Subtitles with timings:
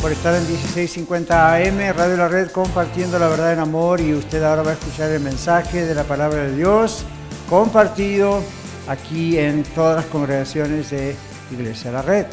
[0.00, 4.42] por estar en 1650 AM, Radio La Red, compartiendo la verdad en amor y usted
[4.42, 7.04] ahora va a escuchar el mensaje de la palabra de Dios
[7.48, 8.42] compartido
[8.88, 11.14] aquí en todas las congregaciones de
[11.50, 12.26] Iglesia La Red.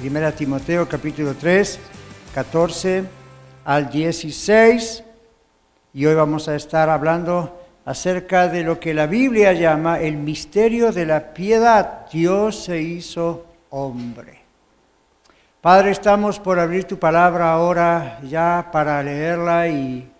[0.00, 1.78] Primera Timoteo capítulo 3,
[2.34, 3.04] 14
[3.64, 5.04] al 16
[5.94, 10.92] y hoy vamos a estar hablando acerca de lo que la Biblia llama el misterio
[10.92, 12.06] de la piedad.
[12.10, 14.39] Dios se hizo hombre.
[15.60, 20.10] Padre, estamos por abrir tu palabra ahora ya para leerla y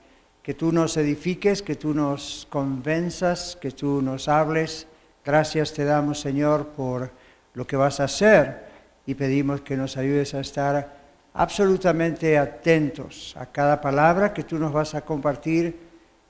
[0.42, 4.86] que tú nos edifiques, que tú nos convenzas, que tú nos hables.
[5.24, 7.10] Gracias te damos, Señor, por
[7.55, 8.66] lo que vas a hacer
[9.06, 11.00] y pedimos que nos ayudes a estar
[11.32, 15.75] absolutamente atentos a cada palabra que tú nos vas a compartir,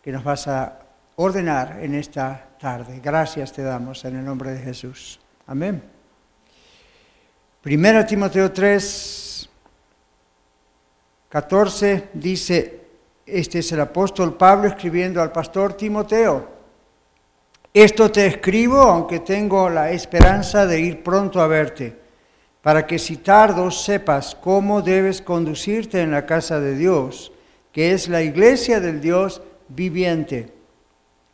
[0.05, 0.79] que nos vas a
[1.17, 3.01] ordenar en esta tarde.
[3.03, 5.19] Gracias te damos en el nombre de Jesús.
[5.49, 5.90] Amén.
[7.63, 9.51] Primera Timoteo 3,
[11.29, 12.81] 14 dice,
[13.27, 16.49] este es el apóstol Pablo escribiendo al pastor Timoteo,
[17.75, 21.95] esto te escribo aunque tengo la esperanza de ir pronto a verte,
[22.63, 27.31] para que si tardo sepas cómo debes conducirte en la casa de Dios,
[27.73, 30.51] que es la iglesia del Dios viviente,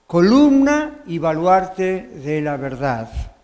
[0.09, 3.36] columna y baluarte de la verdad.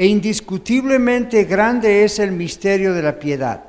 [0.00, 3.62] E indiscutiblemente grande es el misterio de la piedad.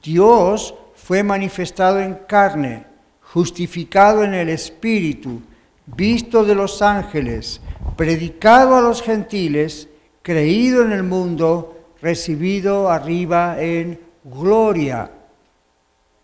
[0.00, 2.84] Dios fue manifestado en carne,
[3.20, 5.42] justificado en el Espíritu,
[5.86, 7.60] visto de los ángeles,
[7.96, 9.88] predicado a los gentiles,
[10.22, 15.10] creído en el mundo, recibido arriba en gloria.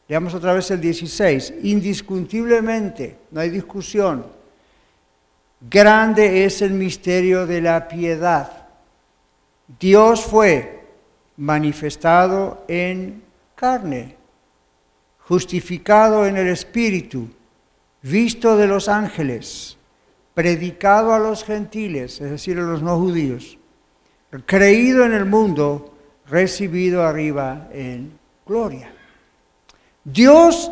[0.07, 1.53] Leamos otra vez el 16.
[1.65, 4.25] Indiscutiblemente, no hay discusión.
[5.69, 8.56] Grande es el misterio de la piedad.
[9.81, 10.87] Dios fue
[11.37, 13.23] manifestado en
[13.55, 14.17] carne,
[15.21, 17.29] justificado en el Espíritu,
[18.03, 19.77] visto de los ángeles,
[20.35, 23.59] predicado a los gentiles, es decir, a los no judíos,
[24.45, 25.95] creído en el mundo,
[26.29, 28.93] recibido arriba en gloria.
[30.05, 30.71] Dios,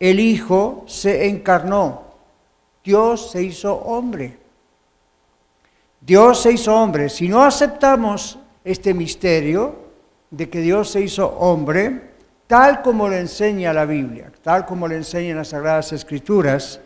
[0.00, 2.04] el Hijo, se encarnó,
[2.82, 4.41] Dios se hizo hombre.
[6.04, 7.08] Dios se hizo hombre.
[7.08, 9.76] Si no aceptamos este misterio
[10.30, 12.12] de que Dios se hizo hombre,
[12.48, 16.80] tal como le enseña la Biblia, tal como le enseñan las Sagradas Escrituras,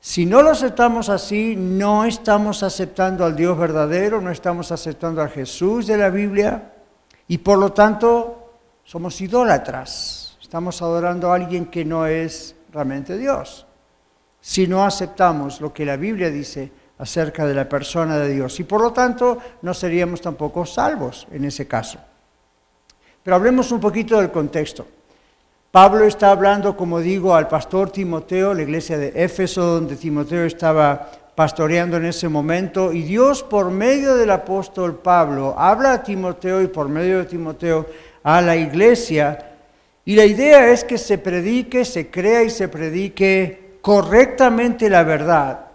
[0.00, 5.28] si no lo aceptamos así, no estamos aceptando al Dios verdadero, no estamos aceptando a
[5.28, 6.72] Jesús de la Biblia
[7.26, 8.52] y por lo tanto
[8.84, 10.36] somos idólatras.
[10.40, 13.66] Estamos adorando a alguien que no es realmente Dios.
[14.40, 18.64] Si no aceptamos lo que la Biblia dice, acerca de la persona de Dios y
[18.64, 21.98] por lo tanto no seríamos tampoco salvos en ese caso.
[23.22, 24.86] Pero hablemos un poquito del contexto.
[25.70, 31.10] Pablo está hablando, como digo, al pastor Timoteo, la iglesia de Éfeso, donde Timoteo estaba
[31.34, 36.68] pastoreando en ese momento, y Dios por medio del apóstol Pablo habla a Timoteo y
[36.68, 37.86] por medio de Timoteo
[38.22, 39.56] a la iglesia,
[40.04, 45.73] y la idea es que se predique, se crea y se predique correctamente la verdad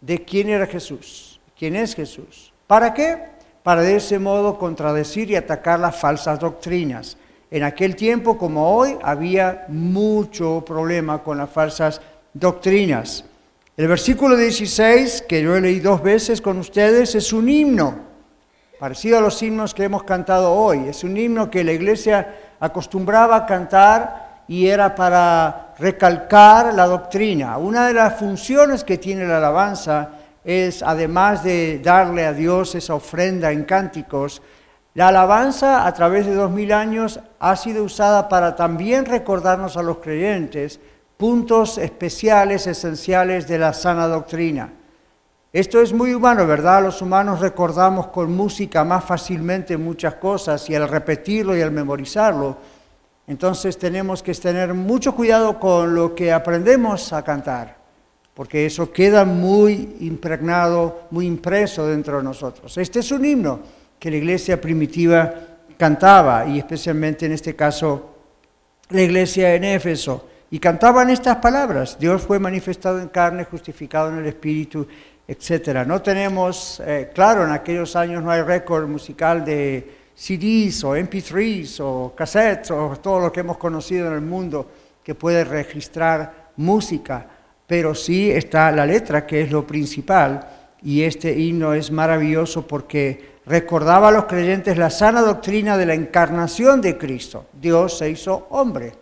[0.00, 2.52] de quién era Jesús, quién es Jesús.
[2.66, 3.18] ¿Para qué?
[3.62, 7.16] Para de ese modo contradecir y atacar las falsas doctrinas.
[7.50, 12.00] En aquel tiempo como hoy había mucho problema con las falsas
[12.32, 13.24] doctrinas.
[13.76, 17.96] El versículo 16, que yo he leído dos veces con ustedes, es un himno,
[18.78, 20.88] parecido a los himnos que hemos cantado hoy.
[20.88, 27.56] Es un himno que la iglesia acostumbraba a cantar y era para recalcar la doctrina.
[27.56, 30.10] Una de las funciones que tiene la alabanza
[30.44, 34.42] es, además de darle a Dios esa ofrenda en cánticos,
[34.94, 39.82] la alabanza a través de dos mil años ha sido usada para también recordarnos a
[39.82, 40.80] los creyentes
[41.16, 44.72] puntos especiales, esenciales de la sana doctrina.
[45.52, 46.82] Esto es muy humano, ¿verdad?
[46.82, 52.56] Los humanos recordamos con música más fácilmente muchas cosas y al repetirlo y al memorizarlo
[53.30, 57.76] entonces tenemos que tener mucho cuidado con lo que aprendemos a cantar,
[58.34, 62.76] porque eso queda muy impregnado, muy impreso dentro de nosotros.
[62.76, 63.60] Este es un himno
[64.00, 65.32] que la iglesia primitiva
[65.76, 68.16] cantaba, y especialmente en este caso
[68.88, 70.26] la iglesia en Éfeso.
[70.50, 71.96] y cantaban estas palabras.
[72.00, 74.88] Dios fue manifestado en carne, justificado en el Espíritu,
[75.28, 75.86] etc.
[75.86, 81.80] No tenemos, eh, claro, en aquellos años no hay récord musical de CDs o MP3s
[81.80, 84.68] o cassettes o todo lo que hemos conocido en el mundo
[85.02, 87.26] que puede registrar música,
[87.66, 90.46] pero sí está la letra, que es lo principal,
[90.82, 95.94] y este himno es maravilloso porque recordaba a los creyentes la sana doctrina de la
[95.94, 97.46] encarnación de Cristo.
[97.54, 98.92] Dios se hizo hombre.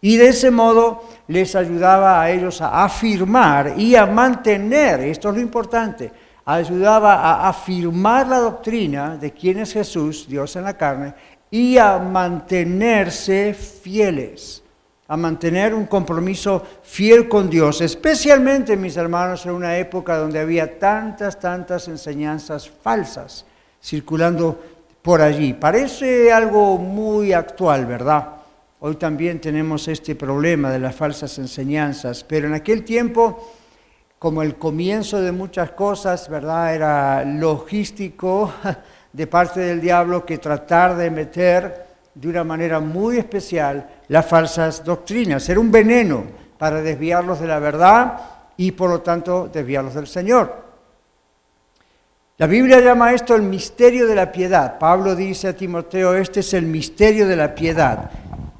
[0.00, 5.34] Y de ese modo les ayudaba a ellos a afirmar y a mantener, esto es
[5.34, 6.12] lo importante,
[6.54, 11.12] ayudaba a afirmar la doctrina de quién es Jesús, Dios en la carne,
[11.50, 14.62] y a mantenerse fieles,
[15.08, 20.78] a mantener un compromiso fiel con Dios, especialmente, mis hermanos, en una época donde había
[20.78, 23.44] tantas, tantas enseñanzas falsas
[23.82, 24.58] circulando
[25.02, 25.52] por allí.
[25.52, 28.36] Parece algo muy actual, ¿verdad?
[28.80, 33.57] Hoy también tenemos este problema de las falsas enseñanzas, pero en aquel tiempo,
[34.18, 36.74] como el comienzo de muchas cosas, ¿verdad?
[36.74, 38.52] Era logístico
[39.12, 44.84] de parte del diablo que tratar de meter de una manera muy especial las falsas
[44.84, 45.48] doctrinas.
[45.48, 46.24] Era un veneno
[46.58, 48.20] para desviarlos de la verdad
[48.56, 50.68] y por lo tanto desviarlos del Señor.
[52.38, 54.78] La Biblia llama esto el misterio de la piedad.
[54.78, 58.10] Pablo dice a Timoteo, este es el misterio de la piedad.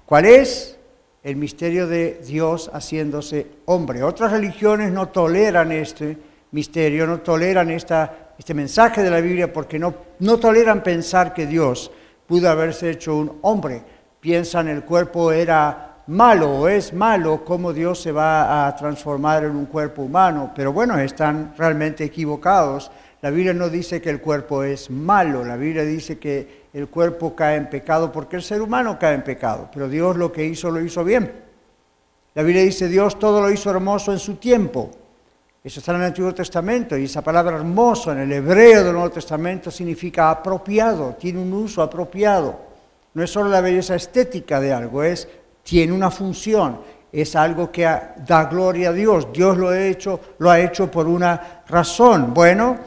[0.06, 0.77] ¿Cuál es?
[1.22, 4.02] El misterio de Dios haciéndose hombre.
[4.02, 6.16] Otras religiones no toleran este
[6.52, 11.90] misterio, no toleran este mensaje de la Biblia porque no, no toleran pensar que Dios
[12.26, 13.82] pudo haberse hecho un hombre.
[14.20, 19.56] Piensan el cuerpo era malo o es malo, cómo Dios se va a transformar en
[19.56, 20.52] un cuerpo humano.
[20.54, 22.90] Pero bueno, están realmente equivocados.
[23.20, 27.34] La Biblia no dice que el cuerpo es malo, la Biblia dice que el cuerpo
[27.34, 30.70] cae en pecado porque el ser humano cae en pecado, pero Dios lo que hizo
[30.70, 31.32] lo hizo bien.
[32.34, 34.90] La Biblia dice, Dios todo lo hizo hermoso en su tiempo.
[35.62, 39.10] Eso está en el Antiguo Testamento y esa palabra hermoso en el hebreo del Nuevo
[39.10, 42.56] Testamento significa apropiado, tiene un uso apropiado.
[43.14, 45.28] No es solo la belleza estética de algo, es
[45.64, 49.32] tiene una función, es algo que da gloria a Dios.
[49.32, 52.32] Dios lo ha hecho, lo ha hecho por una razón.
[52.32, 52.78] Bueno,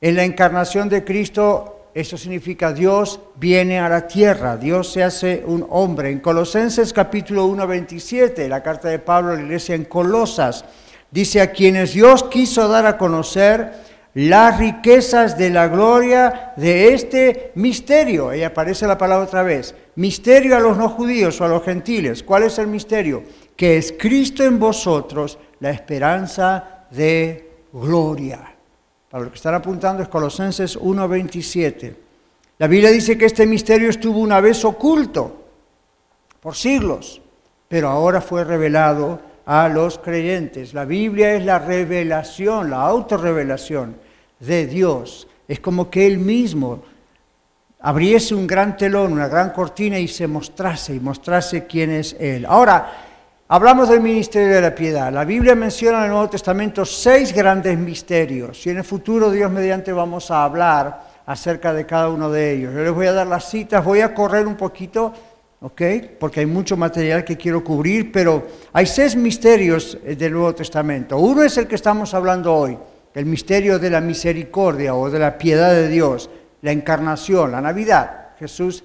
[0.00, 5.44] en la encarnación de Cristo eso significa Dios viene a la tierra, Dios se hace
[5.46, 6.10] un hombre.
[6.10, 10.64] En Colosenses capítulo 1, 27, la carta de Pablo a la iglesia en Colosas,
[11.12, 13.72] dice a quienes Dios quiso dar a conocer
[14.14, 18.30] las riquezas de la gloria de este misterio.
[18.30, 19.76] Ahí aparece la palabra otra vez.
[19.94, 22.24] Misterio a los no judíos o a los gentiles.
[22.24, 23.22] ¿Cuál es el misterio?
[23.56, 28.53] Que es Cristo en vosotros, la esperanza de gloria.
[29.14, 31.94] Para lo que están apuntando es Colosenses 1.27.
[32.58, 35.44] La Biblia dice que este misterio estuvo una vez oculto
[36.40, 37.22] por siglos,
[37.68, 40.74] pero ahora fue revelado a los creyentes.
[40.74, 43.94] La Biblia es la revelación, la autorrevelación
[44.40, 45.28] de Dios.
[45.46, 46.82] Es como que Él mismo
[47.82, 52.44] abriese un gran telón, una gran cortina y se mostrase y mostrase quién es Él.
[52.46, 53.13] Ahora,
[53.46, 55.12] Hablamos del ministerio de la piedad.
[55.12, 59.50] La Biblia menciona en el Nuevo Testamento seis grandes misterios y en el futuro, Dios
[59.50, 62.72] mediante, vamos a hablar acerca de cada uno de ellos.
[62.72, 65.12] Yo les voy a dar las citas, voy a correr un poquito,
[65.60, 65.82] ¿ok?
[66.18, 71.18] Porque hay mucho material que quiero cubrir, pero hay seis misterios eh, del Nuevo Testamento.
[71.18, 72.78] Uno es el que estamos hablando hoy,
[73.12, 76.30] el misterio de la misericordia o de la piedad de Dios,
[76.62, 78.28] la encarnación, la Navidad.
[78.38, 78.82] Jesús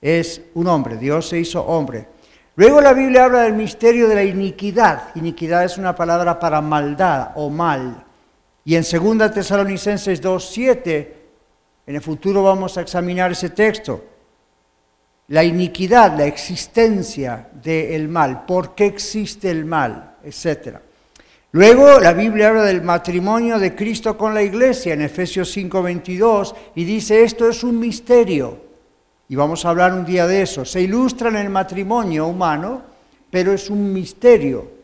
[0.00, 2.17] es un hombre, Dios se hizo hombre.
[2.58, 5.14] Luego la Biblia habla del misterio de la iniquidad.
[5.14, 8.04] Iniquidad es una palabra para maldad o mal.
[8.64, 11.08] Y en 2 Tesalonicenses 2.7,
[11.86, 14.04] en el futuro vamos a examinar ese texto.
[15.28, 20.78] La iniquidad, la existencia del mal, por qué existe el mal, etc.
[21.52, 26.82] Luego la Biblia habla del matrimonio de Cristo con la iglesia en Efesios 5:22 y
[26.82, 28.67] dice esto es un misterio.
[29.28, 30.64] Y vamos a hablar un día de eso.
[30.64, 32.82] Se ilustra en el matrimonio humano,
[33.30, 34.78] pero es un misterio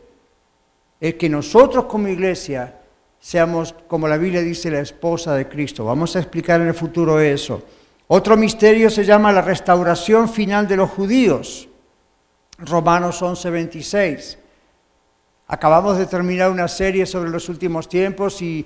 [1.01, 2.79] el que nosotros como iglesia
[3.19, 5.83] seamos, como la Biblia dice, la esposa de Cristo.
[5.85, 7.63] Vamos a explicar en el futuro eso.
[8.07, 11.67] Otro misterio se llama la restauración final de los judíos.
[12.59, 14.37] Romanos 11:26.
[15.47, 18.65] Acabamos de terminar una serie sobre los últimos tiempos y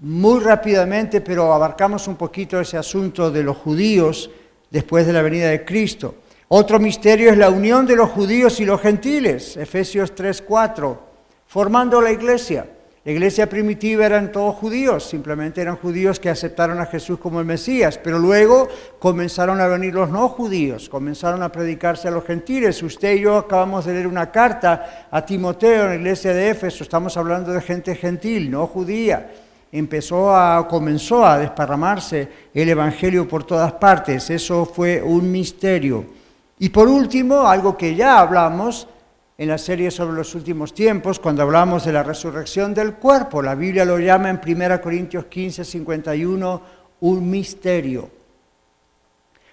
[0.00, 4.30] muy rápidamente, pero abarcamos un poquito ese asunto de los judíos
[4.72, 6.16] después de la venida de Cristo.
[6.48, 10.98] Otro misterio es la unión de los judíos y los gentiles, Efesios 3:4,
[11.46, 12.66] formando la iglesia.
[13.04, 17.46] La iglesia primitiva eran todos judíos, simplemente eran judíos que aceptaron a Jesús como el
[17.46, 18.68] Mesías, pero luego
[19.00, 22.80] comenzaron a venir los no judíos, comenzaron a predicarse a los gentiles.
[22.80, 26.84] Usted y yo acabamos de leer una carta a Timoteo en la iglesia de Éfeso,
[26.84, 29.32] estamos hablando de gente gentil, no judía.
[29.72, 36.04] Empezó a, comenzó a desparramarse el Evangelio por todas partes, eso fue un misterio.
[36.58, 38.86] Y por último, algo que ya hablamos,
[39.42, 43.42] en la serie sobre los últimos tiempos, cuando hablamos de la resurrección del cuerpo.
[43.42, 46.62] La Biblia lo llama en 1 Corintios 15, 51
[47.00, 48.08] un misterio.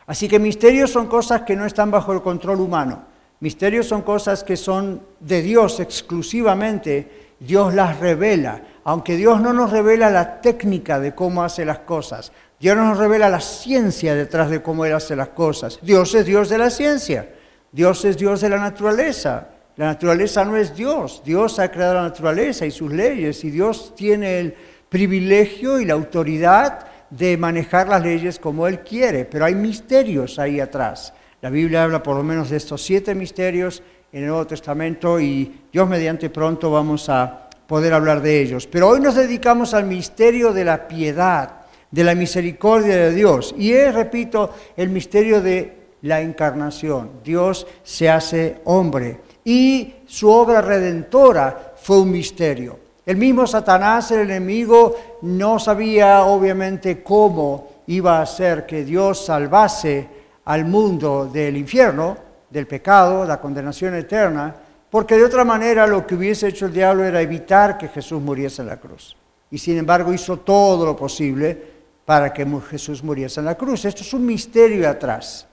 [0.05, 3.03] Así que misterios son cosas que no están bajo el control humano.
[3.39, 7.31] Misterios son cosas que son de Dios exclusivamente.
[7.39, 12.31] Dios las revela, aunque Dios no nos revela la técnica de cómo hace las cosas.
[12.59, 15.79] Dios no nos revela la ciencia detrás de cómo Él hace las cosas.
[15.81, 17.29] Dios es Dios de la ciencia.
[17.71, 19.50] Dios es Dios de la naturaleza.
[19.77, 21.21] La naturaleza no es Dios.
[21.24, 24.55] Dios ha creado la naturaleza y sus leyes y Dios tiene el
[24.89, 30.59] privilegio y la autoridad de manejar las leyes como Él quiere, pero hay misterios ahí
[30.59, 31.13] atrás.
[31.41, 33.81] La Biblia habla por lo menos de estos siete misterios
[34.12, 38.65] en el Nuevo Testamento y Dios mediante pronto vamos a poder hablar de ellos.
[38.65, 41.51] Pero hoy nos dedicamos al misterio de la piedad,
[41.91, 43.53] de la misericordia de Dios.
[43.59, 47.11] Y es, repito, el misterio de la encarnación.
[47.23, 52.79] Dios se hace hombre y su obra redentora fue un misterio.
[53.05, 60.07] El mismo Satanás, el enemigo, no sabía obviamente cómo iba a hacer que Dios salvase
[60.45, 62.17] al mundo del infierno,
[62.49, 64.55] del pecado, la condenación eterna,
[64.89, 68.62] porque de otra manera lo que hubiese hecho el diablo era evitar que Jesús muriese
[68.62, 69.15] en la cruz.
[69.51, 73.86] Y sin embargo hizo todo lo posible para que Jesús muriese en la cruz.
[73.86, 75.48] Esto es un misterio atrás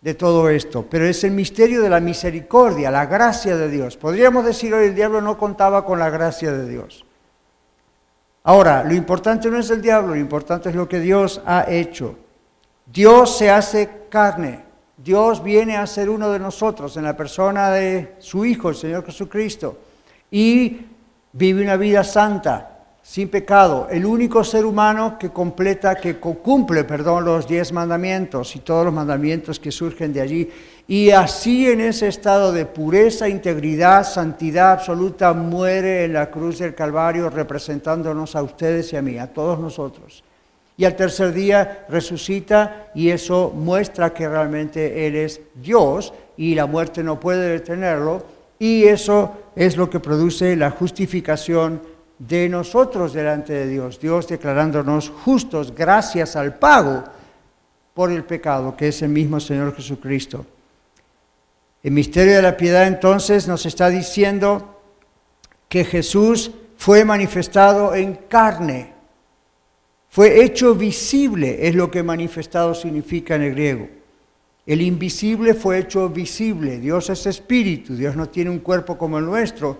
[0.00, 3.96] de todo esto, pero es el misterio de la misericordia, la gracia de Dios.
[3.96, 7.04] Podríamos decir hoy el diablo no contaba con la gracia de Dios.
[8.44, 12.16] Ahora, lo importante no es el diablo, lo importante es lo que Dios ha hecho.
[12.86, 14.64] Dios se hace carne,
[14.98, 19.06] Dios viene a ser uno de nosotros en la persona de su Hijo, el Señor
[19.06, 19.78] Jesucristo,
[20.28, 20.78] y
[21.32, 27.24] vive una vida santa, sin pecado, el único ser humano que completa, que cumple, perdón,
[27.24, 30.50] los diez mandamientos y todos los mandamientos que surgen de allí.
[30.88, 36.74] Y así en ese estado de pureza, integridad, santidad absoluta, muere en la cruz del
[36.74, 40.24] Calvario representándonos a ustedes y a mí, a todos nosotros.
[40.78, 46.66] Y al tercer día resucita y eso muestra que realmente Él es Dios y la
[46.66, 48.24] muerte no puede detenerlo.
[48.60, 51.82] Y eso es lo que produce la justificación
[52.18, 57.04] de nosotros delante de Dios, Dios declarándonos justos gracias al pago
[57.94, 60.46] por el pecado, que es el mismo Señor Jesucristo.
[61.82, 64.80] El misterio de la piedad entonces nos está diciendo
[65.68, 68.94] que Jesús fue manifestado en carne,
[70.10, 73.88] fue hecho visible, es lo que manifestado significa en el griego.
[74.66, 79.24] El invisible fue hecho visible, Dios es espíritu, Dios no tiene un cuerpo como el
[79.24, 79.78] nuestro,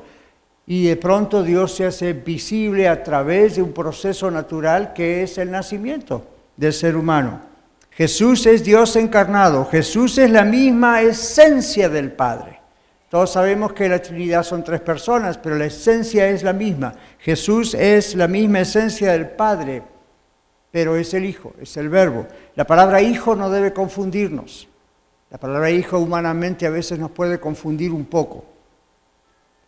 [0.67, 5.39] y de pronto Dios se hace visible a través de un proceso natural que es
[5.39, 7.41] el nacimiento del ser humano.
[7.91, 12.61] Jesús es Dios encarnado, Jesús es la misma esencia del Padre.
[13.09, 16.95] Todos sabemos que la Trinidad son tres personas, pero la esencia es la misma.
[17.19, 19.83] Jesús es la misma esencia del Padre,
[20.71, 22.27] pero es el Hijo, es el Verbo.
[22.55, 24.69] La palabra Hijo no debe confundirnos.
[25.31, 28.45] La palabra Hijo humanamente a veces nos puede confundir un poco.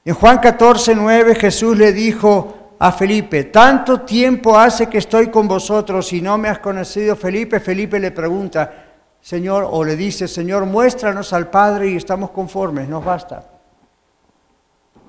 [0.05, 5.47] En Juan 14, 9 Jesús le dijo a Felipe, tanto tiempo hace que estoy con
[5.47, 7.61] vosotros y no me has conocido Felipe.
[7.61, 8.87] Felipe le pregunta,
[9.21, 13.47] Señor, o le dice, Señor, muéstranos al Padre y estamos conformes, nos basta.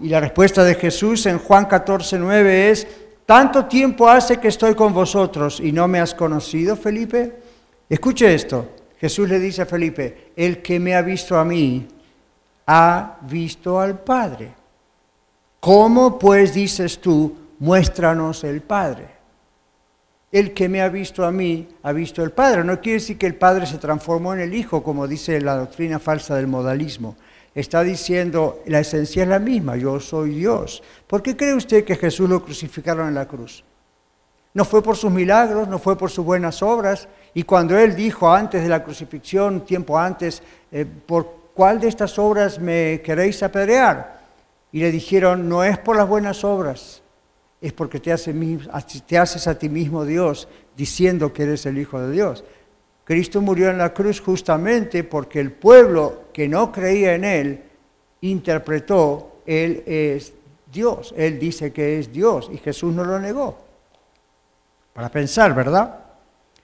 [0.01, 2.87] Y la respuesta de Jesús en Juan 14, 9 es,
[3.25, 7.39] tanto tiempo hace que estoy con vosotros y no me has conocido, Felipe.
[7.89, 11.87] Escuche esto, Jesús le dice a Felipe, el que me ha visto a mí,
[12.67, 14.53] ha visto al Padre.
[15.59, 19.07] ¿Cómo pues dices tú, muéstranos el Padre?
[20.31, 22.63] El que me ha visto a mí, ha visto el Padre.
[22.63, 25.99] No quiere decir que el Padre se transformó en el Hijo, como dice la doctrina
[25.99, 27.15] falsa del modalismo.
[27.53, 30.81] Está diciendo, la esencia es la misma, yo soy Dios.
[31.07, 33.63] ¿Por qué cree usted que Jesús lo crucificaron en la cruz?
[34.53, 37.07] No fue por sus milagros, no fue por sus buenas obras.
[37.33, 42.17] Y cuando Él dijo antes de la crucifixión, tiempo antes, eh, ¿por cuál de estas
[42.19, 44.21] obras me queréis apedrear?
[44.71, 47.01] Y le dijeron, no es por las buenas obras,
[47.59, 52.43] es porque te, haces a ti mismo Dios, diciendo que eres el Hijo de Dios.
[53.11, 57.61] Cristo murió en la cruz justamente porque el pueblo que no creía en Él
[58.21, 60.31] interpretó, Él es
[60.71, 61.13] Dios.
[61.17, 63.57] Él dice que es Dios y Jesús no lo negó.
[64.93, 65.93] Para pensar, ¿verdad?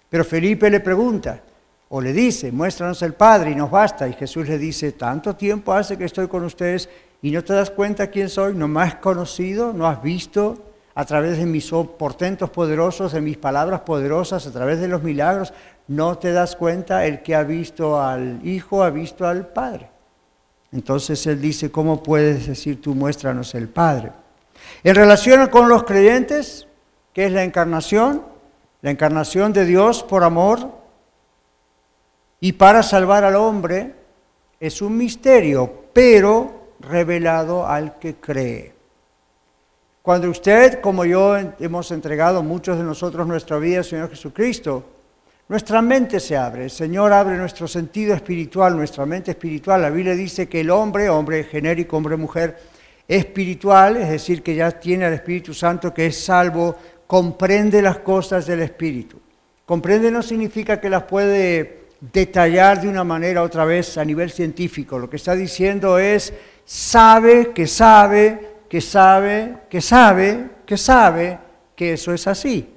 [0.08, 1.42] Pero Felipe le pregunta,
[1.90, 4.08] o le dice, muéstranos el Padre y nos basta.
[4.08, 6.88] Y Jesús le dice, tanto tiempo hace que estoy con ustedes
[7.22, 10.64] y no te das cuenta quién soy, no me has conocido, no has visto
[10.96, 15.54] a través de mis portentos poderosos, de mis palabras poderosas, a través de los milagros,
[15.88, 19.90] no te das cuenta, el que ha visto al Hijo ha visto al Padre.
[20.72, 24.12] Entonces él dice, ¿cómo puedes decir tú muéstranos el Padre?
[24.84, 26.68] En relación con los creyentes,
[27.14, 28.24] ¿qué es la encarnación?
[28.82, 30.72] La encarnación de Dios por amor
[32.40, 33.96] y para salvar al hombre
[34.60, 38.74] es un misterio, pero revelado al que cree.
[40.02, 44.84] Cuando usted, como yo, hemos entregado muchos de nosotros nuestra vida al Señor Jesucristo,
[45.50, 49.82] nuestra mente se abre, el Señor abre nuestro sentido espiritual, nuestra mente espiritual.
[49.82, 52.58] La Biblia dice que el hombre, hombre genérico, hombre, mujer,
[53.08, 56.76] espiritual, es decir, que ya tiene al Espíritu Santo, que es salvo,
[57.08, 59.20] comprende las cosas del Espíritu.
[59.66, 65.00] Comprende no significa que las puede detallar de una manera otra vez a nivel científico.
[65.00, 66.34] Lo que está diciendo es,
[66.66, 71.40] sabe que sabe, que sabe, que sabe, que sabe
[71.76, 72.77] que eso es así.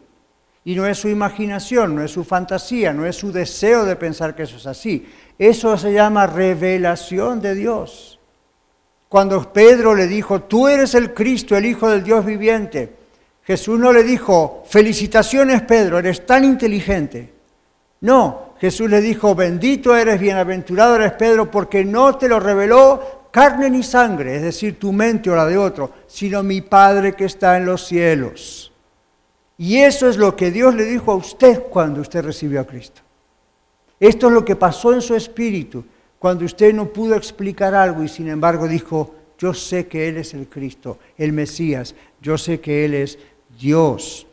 [0.65, 4.35] Y no es su imaginación, no es su fantasía, no es su deseo de pensar
[4.35, 5.07] que eso es así.
[5.39, 8.19] Eso se llama revelación de Dios.
[9.09, 12.95] Cuando Pedro le dijo, tú eres el Cristo, el Hijo del Dios viviente,
[13.43, 17.33] Jesús no le dijo, felicitaciones Pedro, eres tan inteligente.
[18.03, 23.71] No, Jesús le dijo, bendito eres, bienaventurado eres Pedro, porque no te lo reveló carne
[23.71, 27.57] ni sangre, es decir, tu mente o la de otro, sino mi Padre que está
[27.57, 28.70] en los cielos.
[29.61, 33.03] Y eso es lo que Dios le dijo a usted cuando usted recibió a Cristo.
[34.01, 35.85] Esto es lo que pasó en su espíritu
[36.19, 40.33] cuando usted no pudo explicar algo y sin embargo dijo, yo sé que Él es
[40.33, 43.19] el Cristo, el Mesías, yo sé que Él es
[43.61, 44.27] Dios.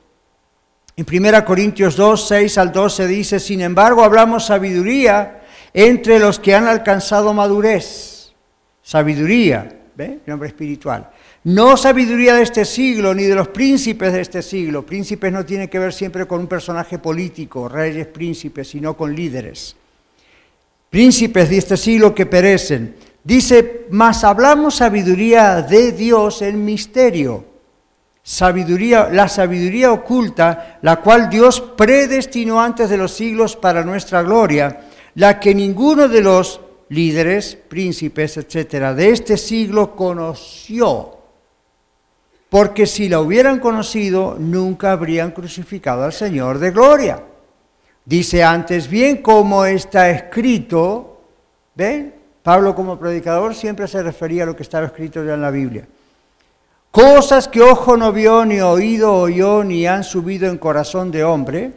[0.95, 5.41] En 1 Corintios 2, 6 al 12 dice, sin embargo hablamos sabiduría
[5.73, 8.33] entre los que han alcanzado madurez.
[8.81, 9.77] Sabiduría,
[10.25, 11.09] nombre espiritual.
[11.43, 14.85] No sabiduría de este siglo ni de los príncipes de este siglo.
[14.85, 19.75] Príncipes no tiene que ver siempre con un personaje político, reyes, príncipes, sino con líderes.
[20.89, 22.95] Príncipes de este siglo que perecen.
[23.23, 27.45] Dice, mas hablamos sabiduría de Dios en misterio.
[28.23, 34.81] Sabiduría, la sabiduría oculta, la cual Dios predestinó antes de los siglos para nuestra gloria,
[35.15, 41.16] la que ninguno de los líderes, príncipes, etcétera, de este siglo conoció
[42.49, 47.23] porque si la hubieran conocido, nunca habrían crucificado al Señor de gloria.
[48.05, 51.21] Dice antes bien como está escrito,
[51.75, 52.15] ¿ven?
[52.41, 55.85] Pablo como predicador siempre se refería a lo que estaba escrito ya en la Biblia.
[56.89, 61.73] Cosas que ojo no vio, ni oído oyó, ni han subido en corazón de hombre,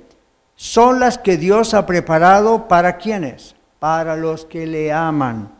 [0.54, 5.59] son las que Dios ha preparado para quienes, para los que le aman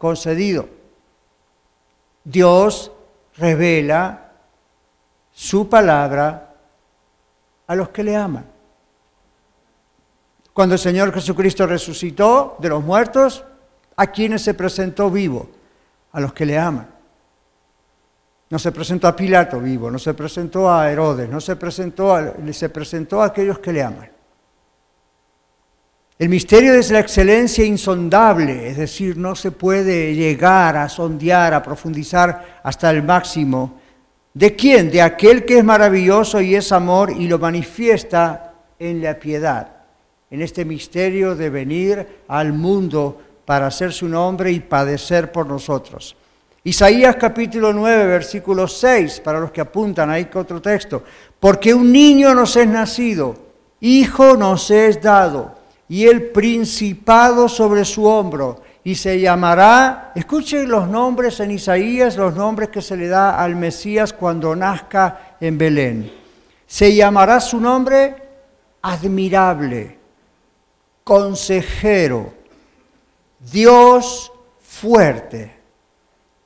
[0.00, 0.66] concedido.
[2.24, 2.90] Dios
[3.36, 4.30] revela
[5.30, 6.54] su palabra
[7.66, 8.46] a los que le aman.
[10.54, 13.44] Cuando el Señor Jesucristo resucitó de los muertos,
[13.94, 15.50] ¿a quienes se presentó vivo?
[16.12, 16.88] A los que le aman.
[18.48, 22.16] No se presentó a Pilato vivo, no se presentó a Herodes, no se presentó
[22.52, 24.10] se presentó a aquellos que le aman.
[26.20, 31.62] El misterio es la excelencia insondable, es decir, no se puede llegar a sondear, a
[31.62, 33.80] profundizar hasta el máximo.
[34.34, 34.90] ¿De quién?
[34.90, 39.68] De aquel que es maravilloso y es amor y lo manifiesta en la piedad,
[40.30, 46.14] en este misterio de venir al mundo para hacer su nombre y padecer por nosotros.
[46.64, 51.02] Isaías capítulo 9, versículo 6, para los que apuntan, ahí otro texto.
[51.40, 53.36] Porque un niño nos es nacido,
[53.80, 55.59] hijo nos es dado
[55.90, 58.62] y el principado sobre su hombro.
[58.84, 63.56] Y se llamará, escuchen los nombres en Isaías, los nombres que se le da al
[63.56, 66.12] Mesías cuando nazca en Belén.
[66.64, 68.14] Se llamará su nombre
[68.80, 69.98] admirable,
[71.02, 72.34] consejero,
[73.40, 75.56] Dios fuerte,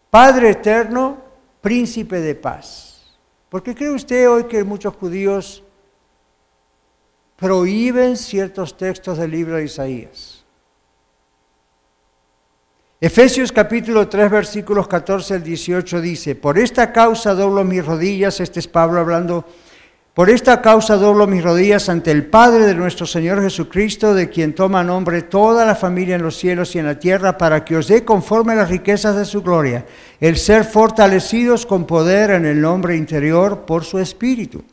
[0.08, 1.18] Padre eterno,
[1.60, 3.14] príncipe de paz.
[3.50, 5.63] ¿Por qué cree usted hoy que muchos judíos
[7.44, 10.42] prohíben ciertos textos del libro de Isaías?
[12.98, 18.60] Efesios capítulo 3 versículos 14 al 18 dice, por esta causa doblo mis rodillas, este
[18.60, 19.44] es Pablo hablando
[20.14, 24.54] por esta causa doblo mis rodillas ante el Padre de nuestro Señor Jesucristo, de quien
[24.54, 27.88] toma nombre toda la familia en los cielos y en la tierra, para que os
[27.88, 29.84] dé conforme a las riquezas de su gloria,
[30.18, 34.64] el ser fortalecidos con poder en el nombre interior por su Espíritu,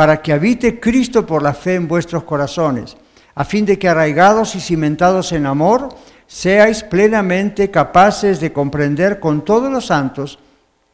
[0.00, 2.96] para que habite Cristo por la fe en vuestros corazones,
[3.34, 5.90] a fin de que arraigados y cimentados en amor,
[6.26, 10.38] seáis plenamente capaces de comprender con todos los santos,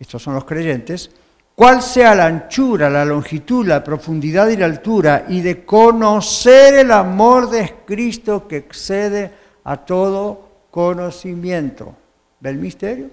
[0.00, 1.12] estos son los creyentes,
[1.54, 6.90] cuál sea la anchura, la longitud, la profundidad y la altura, y de conocer el
[6.90, 9.30] amor de Cristo que excede
[9.62, 11.94] a todo conocimiento.
[12.40, 13.10] ¿Ve el misterio?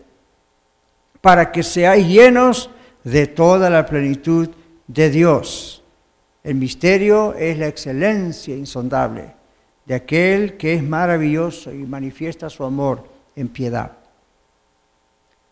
[1.21, 2.71] Para que seáis llenos
[3.03, 4.49] de toda la plenitud
[4.87, 5.81] de Dios.
[6.43, 9.33] El misterio es la excelencia insondable
[9.85, 13.03] de aquel que es maravilloso y manifiesta su amor
[13.35, 13.91] en piedad.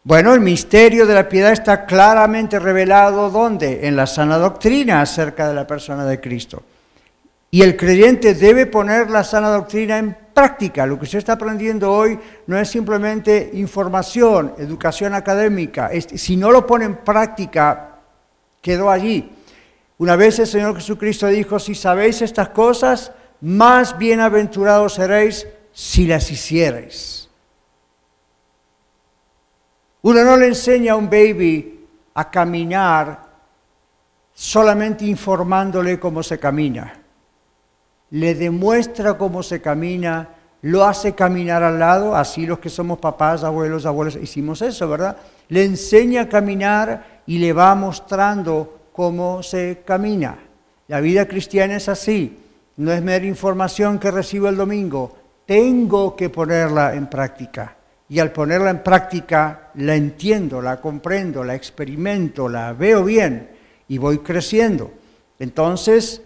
[0.03, 3.87] Bueno, el misterio de la piedad está claramente revelado ¿dónde?
[3.87, 6.63] En la sana doctrina acerca de la persona de Cristo.
[7.51, 10.85] Y el creyente debe poner la sana doctrina en práctica.
[10.85, 15.91] Lo que usted está aprendiendo hoy no es simplemente información, educación académica.
[16.15, 17.97] Si no lo pone en práctica,
[18.61, 19.29] quedó allí.
[20.01, 26.31] Una vez el Señor Jesucristo dijo, si sabéis estas cosas, más bienaventurados seréis si las
[26.31, 27.29] hicierais.
[30.01, 31.85] Uno no le enseña a un baby
[32.15, 33.27] a caminar
[34.33, 36.99] solamente informándole cómo se camina.
[38.09, 40.29] Le demuestra cómo se camina,
[40.63, 45.15] lo hace caminar al lado, así los que somos papás, abuelos, abuelos, hicimos eso, ¿verdad?
[45.49, 50.37] Le enseña a caminar y le va mostrando cómo se camina.
[50.87, 52.37] La vida cristiana es así,
[52.77, 57.77] no es mera información que recibo el domingo, tengo que ponerla en práctica
[58.09, 63.49] y al ponerla en práctica la entiendo, la comprendo, la experimento, la veo bien
[63.87, 64.91] y voy creciendo.
[65.39, 66.21] Entonces,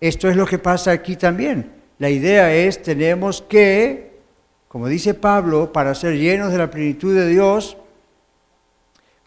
[0.00, 1.70] esto es lo que pasa aquí también.
[1.98, 4.18] La idea es, tenemos que,
[4.66, 7.76] como dice Pablo, para ser llenos de la plenitud de Dios,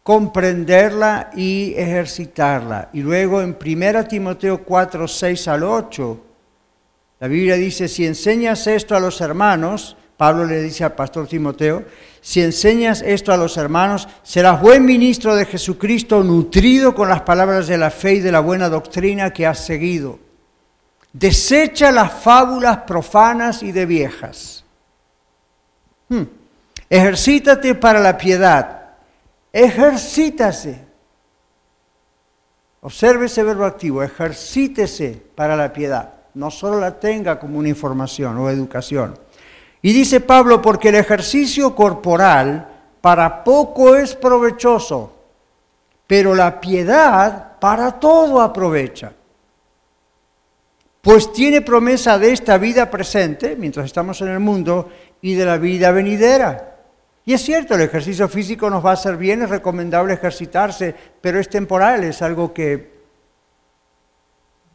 [0.06, 2.90] comprenderla y ejercitarla.
[2.94, 6.20] Y luego en 1 Timoteo 4, 6 al 8,
[7.22, 11.86] la Biblia dice, si enseñas esto a los hermanos, Pablo le dice al pastor Timoteo,
[12.22, 17.66] si enseñas esto a los hermanos, serás buen ministro de Jesucristo, nutrido con las palabras
[17.66, 20.20] de la fe y de la buena doctrina que has seguido.
[21.14, 24.64] Desecha las fábulas profanas y de viejas.
[26.10, 26.26] Hmm.
[26.92, 28.85] Ejercítate para la piedad.
[29.56, 30.78] Ejercítase.
[32.82, 36.14] Observe ese verbo activo, ejercítese para la piedad.
[36.34, 39.18] No solo la tenga como una información o educación.
[39.82, 42.68] Y dice Pablo, porque el ejercicio corporal
[43.00, 45.16] para poco es provechoso,
[46.06, 49.14] pero la piedad para todo aprovecha.
[51.00, 54.90] Pues tiene promesa de esta vida presente, mientras estamos en el mundo,
[55.22, 56.75] y de la vida venidera.
[57.26, 61.40] Y es cierto, el ejercicio físico nos va a hacer bien, es recomendable ejercitarse, pero
[61.40, 62.94] es temporal, es algo que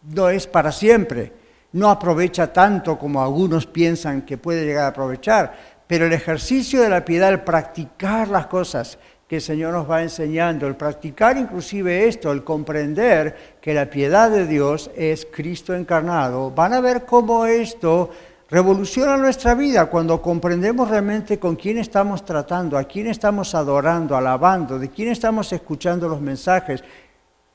[0.02, 1.32] no es para siempre.
[1.72, 5.54] No aprovecha tanto como algunos piensan que puede llegar a aprovechar,
[5.86, 10.02] pero el ejercicio de la piedad, el practicar las cosas que el Señor nos va
[10.02, 16.50] enseñando, el practicar inclusive esto, el comprender que la piedad de Dios es Cristo encarnado,
[16.50, 18.10] van a ver cómo esto
[18.50, 24.78] revoluciona nuestra vida cuando comprendemos realmente con quién estamos tratando, a quién estamos adorando, alabando,
[24.78, 26.82] de quién estamos escuchando los mensajes.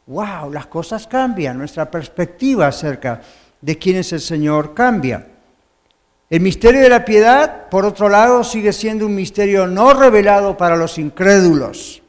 [0.08, 0.52] ¡Wow!
[0.52, 3.22] Las cosas cambian, nuestra perspectiva acerca
[3.60, 5.28] de quienes el Señor cambia.
[6.30, 10.78] El misterio de la piedad, por otro lado, sigue siendo un misterio no revelado para
[10.78, 12.02] los incrédulos,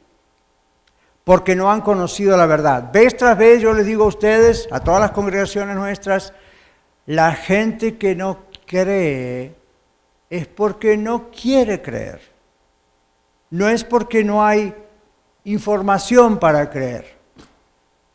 [1.23, 2.91] porque no han conocido la verdad.
[2.91, 6.33] Vez tras vez yo les digo a ustedes, a todas las congregaciones nuestras,
[7.05, 9.55] la gente que no cree
[10.29, 12.21] es porque no quiere creer.
[13.49, 14.75] No es porque no hay
[15.45, 17.15] información para creer.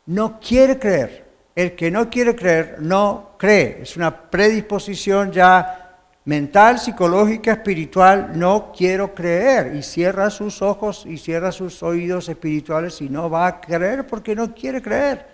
[0.05, 1.23] No quiere creer.
[1.55, 3.79] El que no quiere creer, no cree.
[3.81, 8.31] Es una predisposición ya mental, psicológica, espiritual.
[8.35, 9.75] No quiero creer.
[9.75, 14.35] Y cierra sus ojos y cierra sus oídos espirituales y no va a creer porque
[14.35, 15.32] no quiere creer.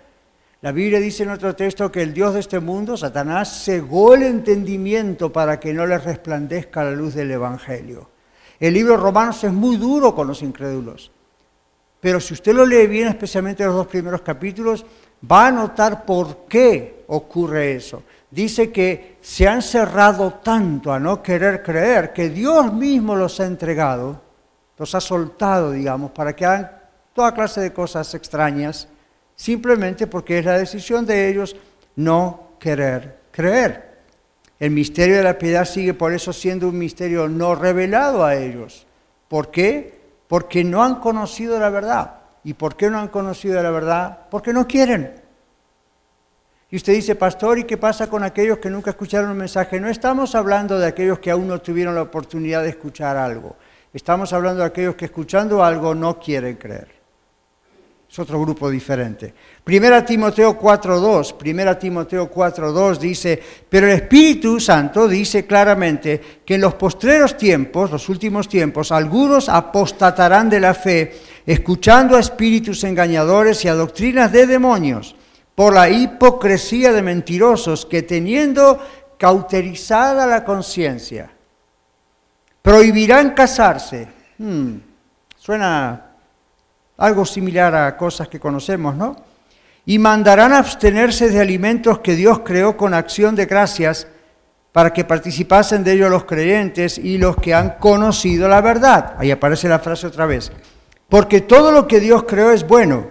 [0.62, 4.24] La Biblia dice en otro texto que el Dios de este mundo, Satanás, cegó el
[4.24, 8.10] entendimiento para que no le resplandezca la luz del Evangelio.
[8.58, 11.10] El libro Romanos es muy duro con los incrédulos.
[11.98, 14.84] Pero si usted lo lee bien, especialmente los dos primeros capítulos,
[15.30, 18.02] va a notar por qué ocurre eso.
[18.30, 23.46] Dice que se han cerrado tanto a no querer creer que Dios mismo los ha
[23.46, 24.20] entregado,
[24.76, 26.70] los ha soltado, digamos, para que hagan
[27.14, 28.88] toda clase de cosas extrañas,
[29.40, 31.56] simplemente porque es la decisión de ellos
[31.96, 34.00] no querer creer.
[34.58, 38.86] El misterio de la piedad sigue por eso siendo un misterio no revelado a ellos.
[39.28, 39.98] ¿Por qué?
[40.28, 42.16] Porque no han conocido la verdad.
[42.44, 44.26] ¿Y por qué no han conocido la verdad?
[44.30, 45.10] Porque no quieren.
[46.70, 49.80] Y usted dice, pastor, ¿y qué pasa con aquellos que nunca escucharon un mensaje?
[49.80, 53.56] No estamos hablando de aquellos que aún no tuvieron la oportunidad de escuchar algo.
[53.94, 56.99] Estamos hablando de aquellos que escuchando algo no quieren creer.
[58.10, 59.32] Es otro grupo diferente.
[59.62, 66.62] Primera Timoteo 4.2, Primera Timoteo 4.2 dice, pero el Espíritu Santo dice claramente que en
[66.62, 73.64] los postreros tiempos, los últimos tiempos, algunos apostatarán de la fe, escuchando a espíritus engañadores
[73.64, 75.14] y a doctrinas de demonios,
[75.54, 78.80] por la hipocresía de mentirosos que teniendo
[79.18, 81.30] cauterizada la conciencia,
[82.60, 84.08] prohibirán casarse.
[84.36, 84.78] Hmm,
[85.36, 86.09] suena
[87.00, 89.16] algo similar a cosas que conocemos, ¿no?
[89.86, 94.06] Y mandarán abstenerse de alimentos que Dios creó con acción de gracias
[94.70, 99.14] para que participasen de ellos los creyentes y los que han conocido la verdad.
[99.18, 100.52] Ahí aparece la frase otra vez.
[101.08, 103.08] Porque todo lo que Dios creó es bueno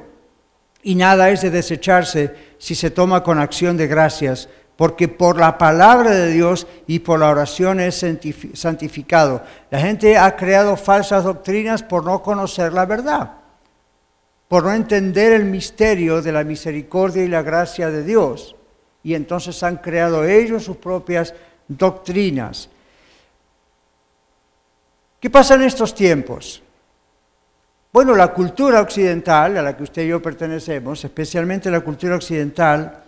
[0.83, 5.57] y nada es de desecharse si se toma con acción de gracias, porque por la
[5.57, 8.05] palabra de Dios y por la oración es
[8.53, 9.41] santificado.
[9.71, 13.38] La gente ha creado falsas doctrinas por no conocer la verdad
[14.49, 18.55] por no entender el misterio de la misericordia y la gracia de Dios.
[19.03, 21.33] Y entonces han creado ellos sus propias
[21.67, 22.67] doctrinas.
[25.19, 26.63] ¿Qué pasa en estos tiempos?
[27.93, 33.03] Bueno, la cultura occidental, a la que usted y yo pertenecemos, especialmente la cultura occidental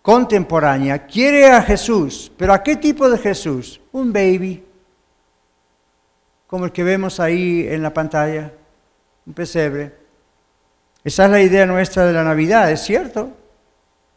[0.00, 3.82] contemporánea, quiere a Jesús, pero ¿a qué tipo de Jesús?
[3.92, 4.64] Un baby,
[6.46, 8.50] como el que vemos ahí en la pantalla,
[9.26, 9.99] un pesebre.
[11.02, 13.30] Esa es la idea nuestra de la Navidad, es cierto.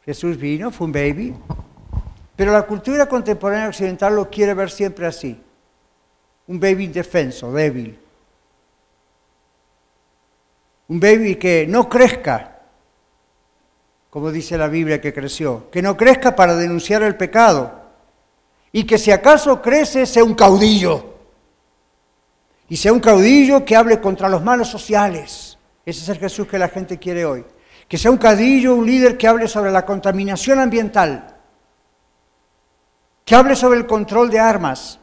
[0.06, 1.34] Jesús vino, fue un baby.
[2.36, 5.42] Pero la cultura contemporánea occidental lo quiere ver siempre así.
[6.48, 7.98] Un baby indefenso, débil.
[10.90, 12.60] Un baby que no crezca,
[14.10, 17.82] como dice la Biblia que creció, que no crezca para denunciar el pecado
[18.74, 21.14] y que si acaso crece sea un caudillo.
[22.68, 25.53] Y sea un caudillo que hable contra los malos sociales
[25.86, 27.46] ese es el Jesús que la gente quiere hoy.
[27.88, 31.36] Que sea un cadillo, un líder que hable sobre la contaminación ambiental,
[33.26, 35.00] que hable sobre el control de armas,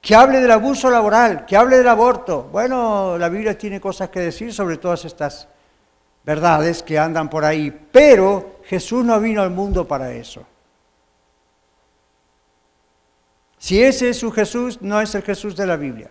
[0.00, 2.44] que hable del abuso laboral, que hable del aborto.
[2.44, 5.48] Bueno, la Biblia tiene cosas que decir sobre todas estas
[6.24, 10.44] verdades que andan por ahí, pero Jesús no vino al mundo para eso.
[13.58, 16.10] Si ese es su Jesús, no es el Jesús de la Biblia.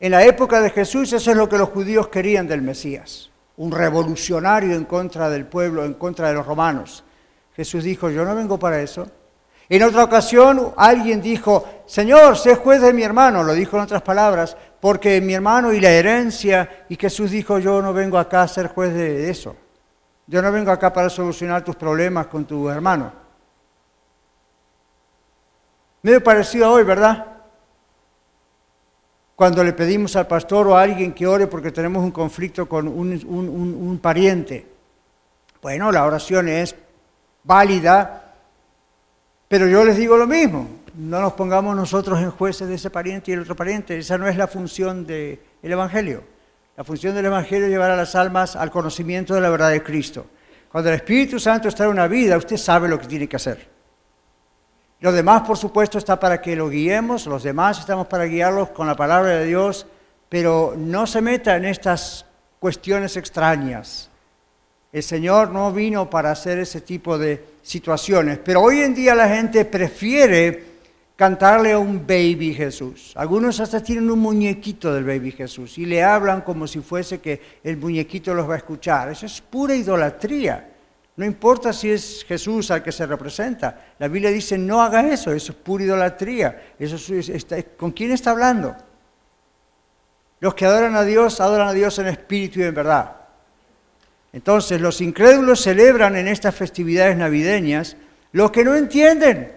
[0.00, 3.72] En la época de Jesús eso es lo que los judíos querían del Mesías, un
[3.72, 7.04] revolucionario en contra del pueblo, en contra de los romanos.
[7.56, 9.10] Jesús dijo, yo no vengo para eso.
[9.68, 14.02] En otra ocasión alguien dijo, Señor, sé juez de mi hermano, lo dijo en otras
[14.02, 18.48] palabras, porque mi hermano y la herencia, y Jesús dijo, yo no vengo acá a
[18.48, 19.56] ser juez de eso.
[20.26, 23.12] Yo no vengo acá para solucionar tus problemas con tu hermano.
[26.02, 27.26] Medio parecido a hoy, ¿verdad?
[29.38, 32.88] Cuando le pedimos al pastor o a alguien que ore porque tenemos un conflicto con
[32.88, 34.66] un, pariente.
[35.62, 36.74] Bueno, la oración es
[37.44, 38.34] válida,
[39.46, 43.30] pero yo les digo lo mismo, no nos pongamos nosotros en jueces de ese pariente
[43.30, 46.24] y el otro pariente, esa no es la función del Evangelio.
[46.76, 49.84] La función del Evangelio es llevar a las almas al conocimiento de la verdad de
[49.84, 50.26] Cristo.
[50.68, 53.77] Cuando el Espíritu Santo está en una vida, usted sabe lo que tiene que hacer.
[55.00, 58.88] Los demás, por supuesto, está para que lo guiemos, los demás estamos para guiarlos con
[58.88, 59.86] la palabra de Dios,
[60.28, 62.26] pero no se meta en estas
[62.58, 64.10] cuestiones extrañas.
[64.92, 69.28] El Señor no vino para hacer ese tipo de situaciones, pero hoy en día la
[69.28, 70.64] gente prefiere
[71.14, 73.12] cantarle a un baby Jesús.
[73.14, 77.40] Algunos hasta tienen un muñequito del baby Jesús y le hablan como si fuese que
[77.62, 79.10] el muñequito los va a escuchar.
[79.10, 80.77] Eso es pura idolatría.
[81.18, 83.86] No importa si es Jesús al que se representa.
[83.98, 86.74] La Biblia dice, no haga eso, eso es pura idolatría.
[86.78, 86.96] Eso
[87.76, 88.76] ¿Con quién está hablando?
[90.38, 93.16] Los que adoran a Dios, adoran a Dios en espíritu y en verdad.
[94.32, 97.96] Entonces, los incrédulos celebran en estas festividades navideñas
[98.30, 99.50] lo que no entienden.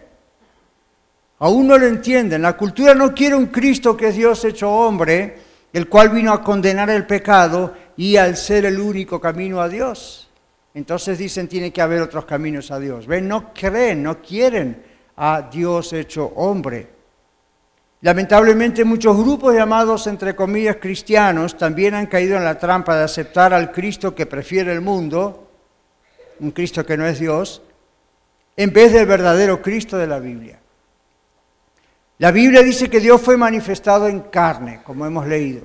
[1.38, 2.42] Aún no lo entienden.
[2.42, 5.38] La cultura no quiere un Cristo que es Dios hecho hombre,
[5.72, 10.31] el cual vino a condenar el pecado y al ser el único camino a Dios.
[10.74, 13.08] Entonces dicen tiene que haber otros caminos a Dios.
[13.08, 13.28] ¿Ven?
[13.28, 14.84] No creen, no quieren
[15.18, 16.88] a Dios hecho hombre.
[18.02, 23.54] Lamentablemente muchos grupos llamados entre comillas cristianos también han caído en la trampa de aceptar
[23.54, 25.52] al Cristo que prefiere el mundo,
[26.40, 27.62] un Cristo que no es Dios,
[28.58, 30.60] en vez del verdadero Cristo de la Biblia.
[32.18, 35.64] La Biblia dice que Dios fue manifestado en carne, como hemos leído.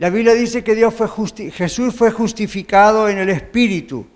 [0.00, 1.08] La Biblia dice que Dios fue
[1.50, 4.06] Jesús fue justificado en el Espíritu.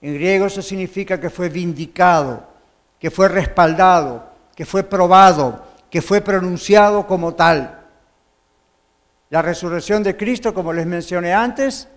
[0.00, 2.48] En griego eso significa que fue vindicado,
[2.98, 7.78] que fue respaldado, que fue probado, que fue pronunciado como tal.
[9.28, 11.88] La resurrección de Cristo, como les mencioné antes,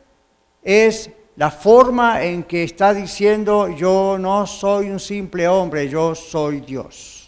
[0.61, 6.59] es la forma en que está diciendo yo no soy un simple hombre, yo soy
[6.59, 7.20] Dios.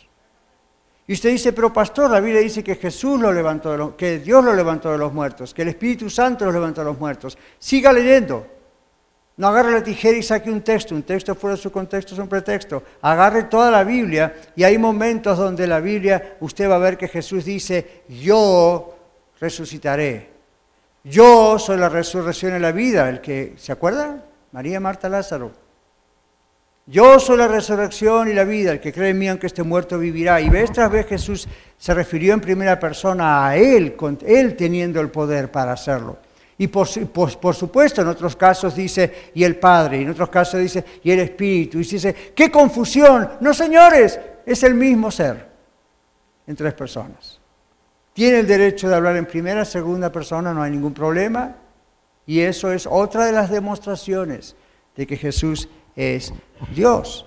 [1.06, 4.20] Y usted dice, pero pastor, la Biblia dice que Jesús lo levantó, de los, que
[4.20, 7.38] Dios lo levantó de los muertos, que el Espíritu Santo lo levantó de los muertos.
[7.60, 8.48] Siga leyendo.
[9.36, 12.20] No agarre la tijera y saque un texto, un texto fuera de su contexto es
[12.20, 12.84] un pretexto.
[13.02, 17.08] Agarre toda la Biblia y hay momentos donde la Biblia usted va a ver que
[17.08, 18.96] Jesús dice, yo
[19.40, 20.30] resucitaré.
[21.04, 23.10] Yo soy la resurrección y la vida.
[23.10, 24.24] El que, ¿se acuerda?
[24.52, 25.63] María, Marta, Lázaro.
[26.86, 29.98] Yo soy la resurrección y la vida, el que cree en mí aunque esté muerto
[29.98, 30.42] vivirá.
[30.42, 35.10] Y tras vez Jesús se refirió en primera persona a Él, con Él teniendo el
[35.10, 36.18] poder para hacerlo.
[36.58, 40.60] Y por, por, supuesto, en otros casos dice, y el Padre, y en otros casos
[40.60, 41.80] dice, y el Espíritu.
[41.80, 43.30] Y dice, ¡qué confusión!
[43.40, 45.48] No, señores, es el mismo ser
[46.46, 47.40] en tres personas.
[48.14, 51.56] Tiene el derecho de hablar en primera, segunda persona, no hay ningún problema.
[52.26, 54.56] Y eso es otra de las demostraciones
[54.96, 56.34] de que Jesús es
[56.74, 57.26] Dios.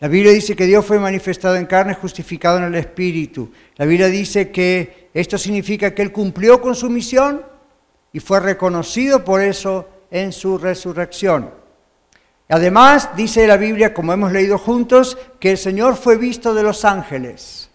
[0.00, 3.50] La Biblia dice que Dios fue manifestado en carne, justificado en el Espíritu.
[3.76, 7.42] La Biblia dice que esto significa que Él cumplió con su misión
[8.12, 11.50] y fue reconocido por eso en su resurrección.
[12.48, 16.84] Además, dice la Biblia, como hemos leído juntos, que el Señor fue visto de los
[16.84, 17.70] ángeles.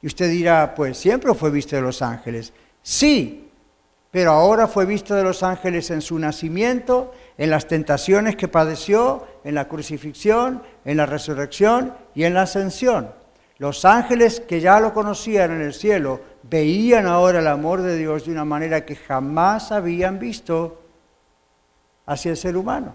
[0.00, 2.52] Y usted dirá, pues siempre fue visto de los ángeles.
[2.82, 3.48] Sí,
[4.10, 9.26] pero ahora fue visto de los ángeles en su nacimiento, en las tentaciones que padeció,
[9.44, 13.10] en la crucifixión, en la resurrección y en la ascensión.
[13.58, 18.26] Los ángeles que ya lo conocían en el cielo veían ahora el amor de Dios
[18.26, 20.82] de una manera que jamás habían visto
[22.06, 22.94] hacia el ser humano.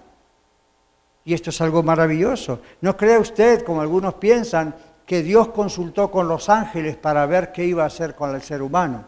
[1.24, 2.62] Y esto es algo maravilloso.
[2.82, 4.76] No cree usted, como algunos piensan,
[5.06, 8.62] que Dios consultó con los ángeles para ver qué iba a hacer con el ser
[8.62, 9.06] humano.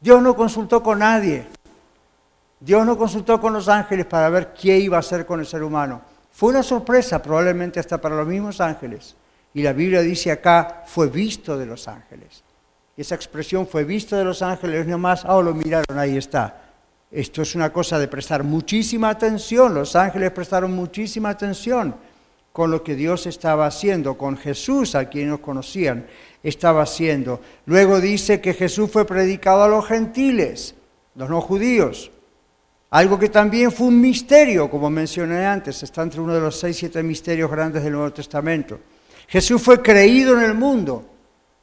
[0.00, 1.46] Dios no consultó con nadie.
[2.64, 5.62] Dios no consultó con los ángeles para ver qué iba a hacer con el ser
[5.62, 6.00] humano.
[6.32, 9.14] Fue una sorpresa, probablemente hasta para los mismos ángeles.
[9.52, 12.42] Y la Biblia dice acá, fue visto de los ángeles.
[12.96, 16.62] Esa expresión fue visto de los ángeles, no más, oh, lo miraron, ahí está.
[17.10, 19.74] Esto es una cosa de prestar muchísima atención.
[19.74, 21.94] Los ángeles prestaron muchísima atención
[22.50, 26.06] con lo que Dios estaba haciendo, con Jesús, a quien nos conocían,
[26.42, 27.40] estaba haciendo.
[27.66, 30.74] Luego dice que Jesús fue predicado a los gentiles,
[31.14, 32.10] los no judíos.
[32.94, 36.76] Algo que también fue un misterio, como mencioné antes, está entre uno de los seis,
[36.76, 38.78] siete misterios grandes del Nuevo Testamento.
[39.26, 41.04] Jesús fue creído en el mundo.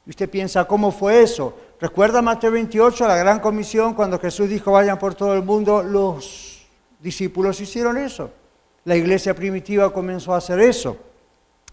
[0.04, 1.56] Y usted piensa, ¿cómo fue eso?
[1.80, 6.66] Recuerda Mateo 28, la gran comisión, cuando Jesús dijo, vayan por todo el mundo, los
[7.00, 8.30] discípulos hicieron eso.
[8.84, 10.98] La iglesia primitiva comenzó a hacer eso.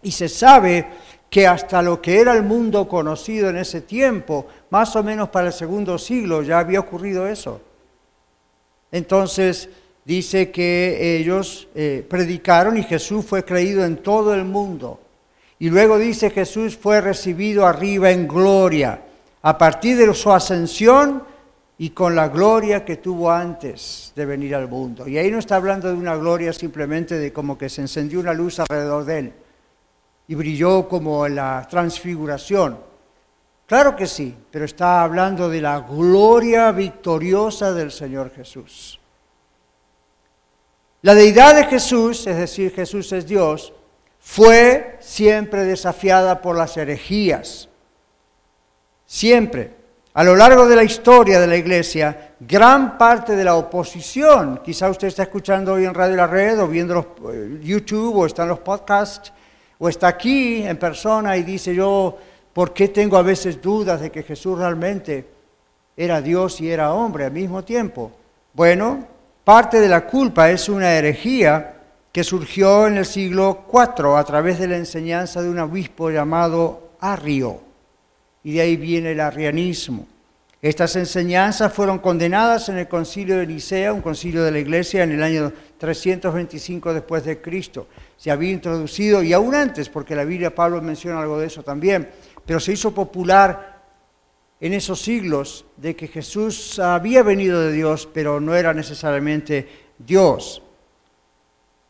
[0.02, 0.88] Y se sabe
[1.30, 5.48] que hasta lo que era el mundo conocido en ese tiempo, más o menos para
[5.48, 7.60] el segundo siglo, ya había ocurrido eso.
[8.92, 9.70] Entonces
[10.06, 15.00] dice que ellos eh, predicaron y Jesús fue creído en todo el mundo.
[15.60, 19.02] Y luego dice Jesús fue recibido arriba en gloria,
[19.42, 21.24] a partir de su ascensión
[21.78, 25.08] y con la gloria que tuvo antes de venir al mundo.
[25.08, 28.34] Y ahí no está hablando de una gloria simplemente de como que se encendió una
[28.34, 29.34] luz alrededor de él
[30.28, 32.89] y brilló como la transfiguración.
[33.70, 39.00] Claro que sí, pero está hablando de la gloria victoriosa del Señor Jesús.
[41.04, 43.72] La deidad de Jesús, es decir, Jesús es Dios,
[44.20, 47.70] fue siempre desafiada por las herejías.
[49.06, 49.76] Siempre.
[50.16, 54.90] A lo largo de la historia de la iglesia, gran parte de la oposición, quizá
[54.90, 58.42] usted está escuchando hoy en Radio La Red o viendo los, eh, YouTube o está
[58.42, 59.32] en los podcasts
[59.78, 62.18] o está aquí en persona y dice yo
[62.54, 65.26] ¿Por qué tengo a veces dudas de que Jesús realmente
[65.96, 68.12] era Dios y era hombre al mismo tiempo?
[68.54, 69.08] Bueno,
[69.44, 71.76] parte de la culpa es una herejía
[72.12, 76.90] que surgió en el siglo IV a través de la enseñanza de un obispo llamado
[77.00, 77.62] Arrio.
[78.44, 80.08] Y de ahí viene el arrianismo.
[80.62, 85.14] Estas enseñanzas fueron condenadas en el concilio de Nicea, un concilio de la iglesia en
[85.14, 87.88] el año 325 después de Cristo.
[88.18, 92.10] Se había introducido, y aún antes, porque la Biblia Pablo menciona algo de eso también,
[92.50, 93.78] pero se hizo popular
[94.60, 99.70] en esos siglos de que Jesús había venido de Dios, pero no era necesariamente
[100.00, 100.64] Dios.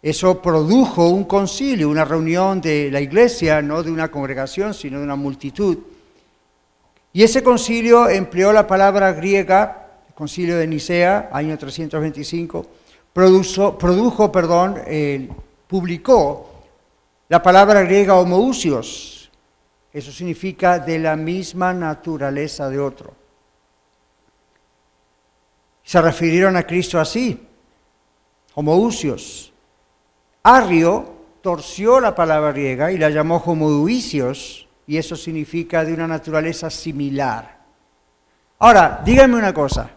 [0.01, 5.05] Eso produjo un concilio, una reunión de la iglesia, no de una congregación, sino de
[5.05, 5.77] una multitud
[7.11, 12.65] y ese concilio empleó la palabra griega, el concilio de Nicea, año 325,
[13.13, 14.75] produjo, produjo perdón,
[15.67, 16.51] publicó
[17.29, 19.18] la palabra griega homousios.
[19.91, 23.13] Eso significa de la misma naturaleza de otro.
[25.83, 27.47] Se refirieron a Cristo así,
[28.53, 29.51] homousios.
[30.43, 36.69] Arrio torció la palabra griega y la llamó homoousios, y eso significa de una naturaleza
[36.69, 37.59] similar.
[38.59, 39.89] Ahora, díganme una cosa,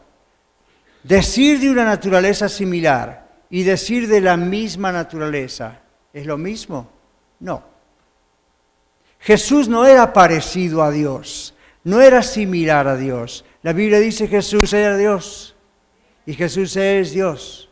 [1.03, 5.81] decir de una naturaleza similar y decir de la misma naturaleza,
[6.13, 6.89] ¿es lo mismo?
[7.41, 7.72] No.
[9.23, 11.55] Jesús no era parecido a Dios,
[11.85, 13.45] no era similar a Dios.
[13.63, 15.55] La Biblia dice Jesús era Dios
[16.27, 17.71] y Jesús es Dios.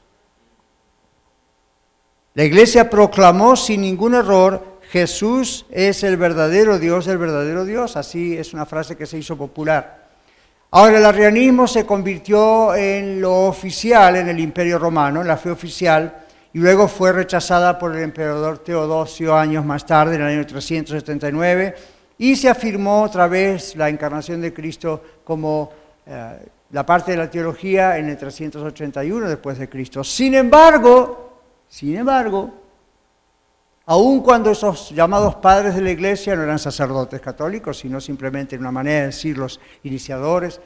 [2.34, 7.96] La iglesia proclamó sin ningún error Jesús es el verdadero Dios, el verdadero Dios.
[7.96, 10.08] Así es una frase que se hizo popular.
[10.70, 15.50] Ahora el arrianismo se convirtió en lo oficial en el imperio romano, en la fe
[15.50, 16.19] oficial,
[16.52, 21.74] y luego fue rechazada por el emperador Teodosio años más tarde, en el año 379,
[22.18, 25.70] y se afirmó otra vez la encarnación de Cristo como
[26.06, 26.38] eh,
[26.72, 30.04] la parte de la teología en el 381 después de Cristo.
[30.04, 32.50] Sin embargo, sin embargo,
[33.86, 38.70] aun cuando esos llamados padres de la iglesia no eran sacerdotes católicos, sino simplemente una
[38.70, 40.60] manera de decir los iniciadores,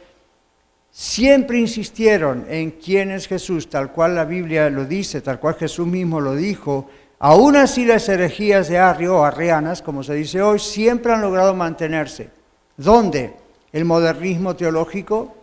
[0.95, 5.87] siempre insistieron en quién es Jesús, tal cual la Biblia lo dice, tal cual Jesús
[5.87, 6.89] mismo lo dijo.
[7.19, 11.55] Aún así las herejías de Arrio, o arrianas, como se dice hoy, siempre han logrado
[11.55, 12.31] mantenerse.
[12.77, 13.35] ¿Dónde?
[13.73, 15.35] El modernismo teológico,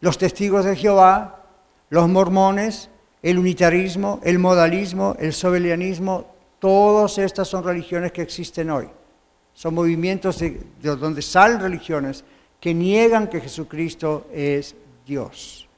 [0.00, 1.44] los testigos de Jehová,
[1.88, 2.90] los mormones,
[3.22, 8.88] el unitarismo, el modalismo, el sobelianismo, Todas estas son religiones que existen hoy.
[9.52, 12.24] Son movimientos de, donde salen religiones
[12.60, 14.74] que niegan que Jesucristo es
[15.06, 15.68] Dios.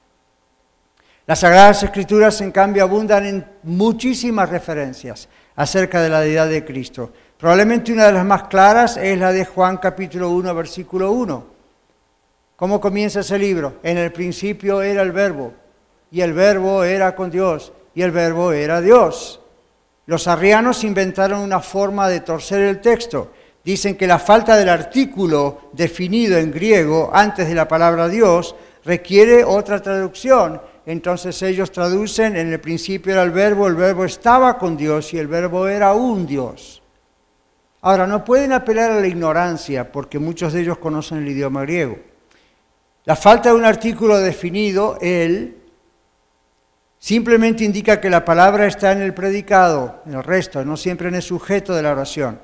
[1.26, 7.12] Las Sagradas Escrituras, en cambio, abundan en muchísimas referencias acerca de la deidad de Cristo.
[7.37, 11.47] Probablemente una de las más claras es la de Juan capítulo 1, versículo 1.
[12.57, 13.74] ¿Cómo comienza ese libro?
[13.83, 15.53] En el principio era el verbo,
[16.11, 19.41] y el verbo era con Dios, y el verbo era Dios.
[20.07, 23.33] Los arrianos inventaron una forma de torcer el texto.
[23.65, 28.55] Dicen que la falta del artículo definido en griego antes de la palabra Dios
[28.85, 30.61] requiere otra traducción.
[30.87, 35.19] Entonces ellos traducen, en el principio era el verbo, el verbo estaba con Dios y
[35.19, 36.83] el verbo era un Dios.
[37.83, 41.99] Ahora, no pueden apelar a la ignorancia porque muchos de ellos conocen el idioma griego.
[43.05, 45.59] La falta de un artículo definido, él,
[46.99, 51.15] Simplemente indica que la palabra está en el predicado, en el resto, no siempre en
[51.15, 52.41] el sujeto de la oración.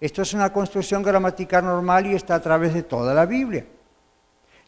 [0.00, 3.64] Esto es una construcción gramatical normal y está a través de toda la Biblia.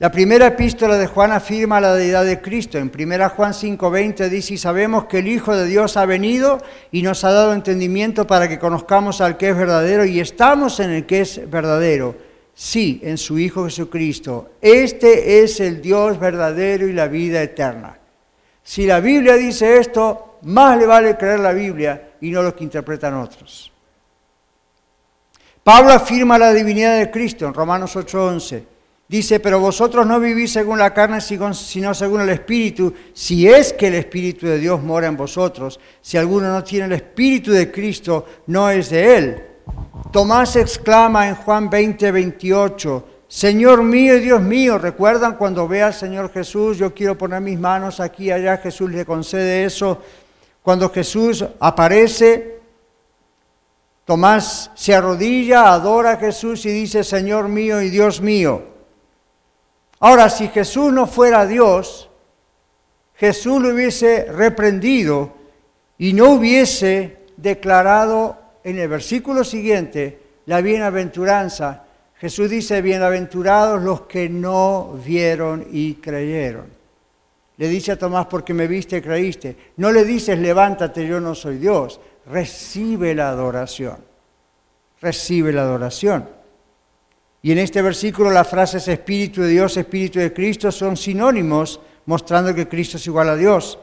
[0.01, 2.79] La primera epístola de Juan afirma la deidad de Cristo.
[2.79, 6.59] En 1 Juan 5:20 dice, y sabemos que el Hijo de Dios ha venido
[6.93, 10.91] y nos ha dado entendimiento para que conozcamos al que es verdadero y estamos en
[10.91, 12.15] el que es verdadero.
[12.55, 14.53] Sí, en su Hijo Jesucristo.
[14.61, 17.99] Este es el Dios verdadero y la vida eterna.
[18.63, 22.63] Si la Biblia dice esto, más le vale creer la Biblia y no lo que
[22.63, 23.73] interpretan otros.
[25.69, 28.65] Pablo afirma la divinidad de Cristo en Romanos 8:11.
[29.07, 33.89] Dice, pero vosotros no vivís según la carne, sino según el Espíritu, si es que
[33.89, 35.79] el Espíritu de Dios mora en vosotros.
[36.01, 39.43] Si alguno no tiene el Espíritu de Cristo, no es de él.
[40.11, 45.93] Tomás exclama en Juan 20, 28, Señor mío y Dios mío, ¿recuerdan cuando ve al
[45.93, 46.79] Señor Jesús?
[46.79, 50.01] Yo quiero poner mis manos aquí allá, Jesús le concede eso.
[50.63, 52.58] Cuando Jesús aparece,
[54.09, 58.63] Tomás se arrodilla, adora a Jesús y dice, Señor mío y Dios mío.
[60.01, 62.09] Ahora, si Jesús no fuera Dios,
[63.17, 65.35] Jesús lo hubiese reprendido
[65.99, 71.85] y no hubiese declarado en el versículo siguiente la bienaventuranza
[72.21, 76.67] Jesús dice, bienaventurados los que no vieron y creyeron.
[77.59, 79.57] Le dice a Tomás, porque me viste y creíste.
[79.77, 82.01] No le dices, levántate, yo no soy Dios.
[82.31, 83.97] Recibe la adoración.
[85.01, 86.29] Recibe la adoración.
[87.41, 92.55] Y en este versículo las frases Espíritu de Dios, Espíritu de Cristo son sinónimos, mostrando
[92.55, 93.79] que Cristo es igual a Dios.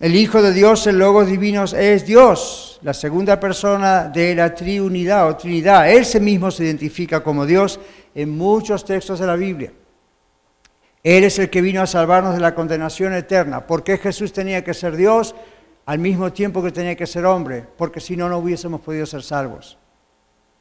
[0.00, 5.28] El Hijo de Dios, el Logos Divino, es Dios, la segunda persona de la triunidad
[5.28, 5.90] o Trinidad.
[5.90, 7.78] Él se mismo se identifica como Dios
[8.14, 9.72] en muchos textos de la Biblia.
[11.02, 13.66] Él es el que vino a salvarnos de la condenación eterna.
[13.66, 15.34] ¿Por qué Jesús tenía que ser Dios
[15.88, 17.64] al mismo tiempo que tenía que ser hombre?
[17.78, 19.78] Porque si no, no hubiésemos podido ser salvos.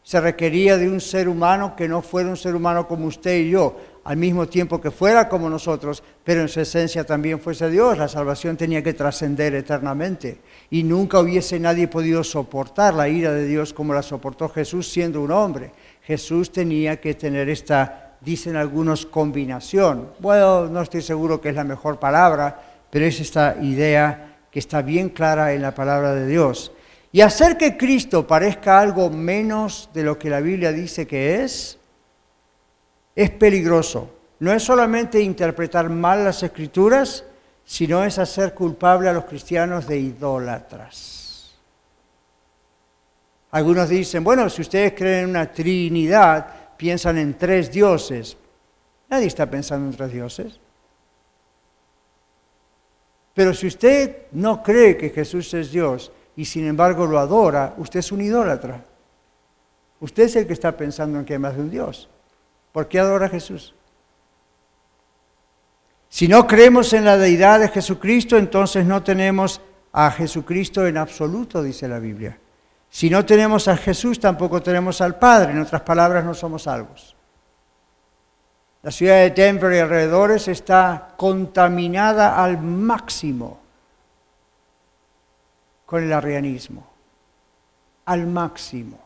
[0.02, 3.50] Se requería de un ser humano que no fuera un ser humano como usted y
[3.50, 3.76] yo,
[4.06, 7.98] al mismo tiempo que fuera como nosotros, pero en su esencia también fuese Dios.
[7.98, 13.46] La salvación tenía que trascender eternamente y nunca hubiese nadie podido soportar la ira de
[13.46, 15.74] Dios como la soportó Jesús siendo un hombre.
[16.04, 20.12] Jesús tenía que tener esta, dicen algunos, combinación.
[20.20, 25.10] Bueno, no estoy seguro que es la mejor palabra, pero es esta idea está bien
[25.10, 26.72] clara en la palabra de Dios.
[27.12, 31.78] Y hacer que Cristo parezca algo menos de lo que la Biblia dice que es,
[33.16, 34.12] es peligroso.
[34.40, 37.24] No es solamente interpretar mal las escrituras,
[37.66, 41.56] sino es hacer culpable a los cristianos de idólatras.
[43.52, 46.48] Algunos dicen, bueno, si ustedes creen en una trinidad,
[46.78, 48.38] piensan en tres dioses.
[49.10, 50.60] Nadie está pensando en tres dioses.
[53.38, 58.00] Pero si usted no cree que Jesús es Dios y sin embargo lo adora, usted
[58.00, 58.84] es un idólatra.
[60.00, 62.10] Usted es el que está pensando en que hay más de un Dios.
[62.72, 63.76] ¿Por qué adora a Jesús?
[66.10, 69.62] Si no creemos en la deidad de Jesucristo, entonces no tenemos
[69.92, 72.40] a Jesucristo en absoluto, dice la Biblia.
[72.90, 75.52] Si no tenemos a Jesús, tampoco tenemos al Padre.
[75.52, 77.16] En otras palabras, no somos salvos.
[78.88, 83.60] La ciudad de Denver y alrededores está contaminada al máximo
[85.86, 86.88] con el arrianismo.
[88.06, 88.98] Al máximo.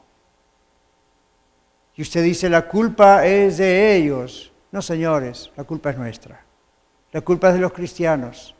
[1.95, 4.53] Y usted dice, la culpa es de ellos.
[4.71, 6.39] No, señores, la culpa es nuestra.
[7.11, 8.53] La culpa es de los cristianos.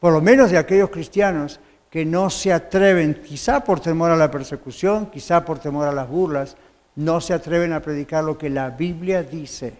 [0.00, 4.28] Por lo menos de aquellos cristianos que no se atreven, quizá por temor a la
[4.28, 6.56] persecución, quizá por temor a las burlas,
[6.96, 9.74] no se atreven a predicar lo que la Biblia dice.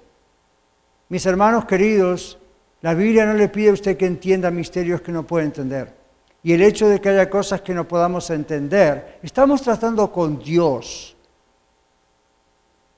[1.08, 2.38] Mis hermanos queridos,
[2.80, 5.94] la Biblia no le pide a usted que entienda misterios que no puede entender.
[6.42, 11.16] Y el hecho de que haya cosas que no podamos entender, estamos tratando con Dios.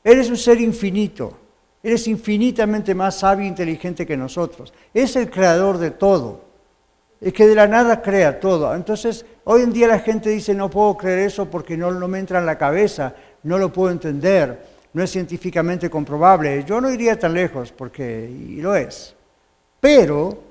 [0.02, 1.36] Él es un ser infinito.
[1.82, 4.72] Él es infinitamente más sabio e inteligente que nosotros.
[4.94, 6.44] Es el creador de todo.
[7.20, 8.74] Es que de la nada crea todo.
[8.74, 12.18] Entonces, hoy en día la gente dice, no puedo creer eso porque no, no me
[12.18, 14.58] entra en la cabeza, no lo puedo entender,
[14.92, 16.64] no es científicamente comprobable.
[16.64, 19.14] Yo no iría tan lejos porque y lo es.
[19.80, 20.42] Pero,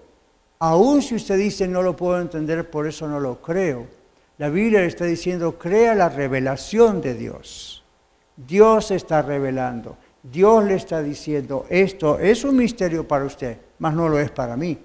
[0.60, 3.88] aun si usted dice, no lo puedo entender, por eso no lo creo,
[4.38, 7.84] la Biblia le está diciendo, crea la revelación de Dios.
[8.36, 9.98] Dios está revelando.
[10.24, 14.56] Dios le está diciendo, esto es un misterio para usted, mas no lo es para
[14.56, 14.80] mí.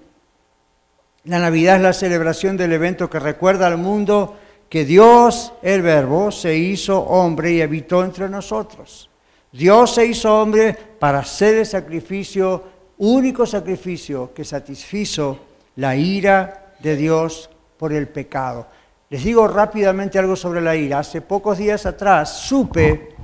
[1.25, 4.37] La Navidad es la celebración del evento que recuerda al mundo
[4.69, 9.09] que Dios, el Verbo, se hizo hombre y habitó entre nosotros.
[9.51, 12.63] Dios se hizo hombre para hacer el sacrificio,
[12.99, 15.39] único sacrificio que satisfizo
[15.77, 18.67] la ira de Dios por el pecado.
[19.09, 20.99] Les digo rápidamente algo sobre la ira.
[20.99, 23.15] Hace pocos días atrás supe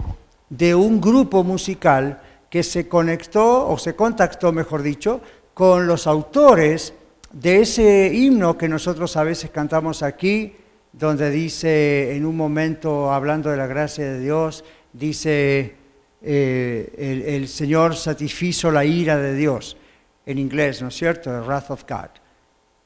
[0.49, 5.21] de un grupo musical que se conectó, o se contactó, mejor dicho,
[5.53, 6.93] con los autores
[7.31, 10.55] de ese himno que nosotros a veces cantamos aquí,
[10.97, 15.75] donde dice, en un momento, hablando de la gracia de Dios, dice,
[16.21, 19.77] eh, el, el, Señor satisfizo la ira de Dios,
[20.25, 21.29] en inglés, ¿no es cierto?
[21.29, 22.09] The wrath of God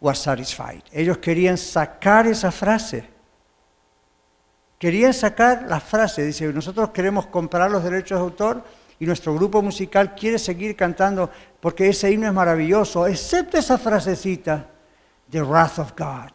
[0.01, 0.82] was satisfied.
[0.91, 3.20] Ellos querían sacar esa frase
[4.80, 8.64] Querían sacar la frase, dice, nosotros queremos comprar los derechos de autor
[8.97, 11.30] y nuestro grupo musical quiere seguir cantando
[11.60, 14.68] porque ese himno es maravilloso, excepto esa frasecita,
[15.30, 16.32] The Wrath of God,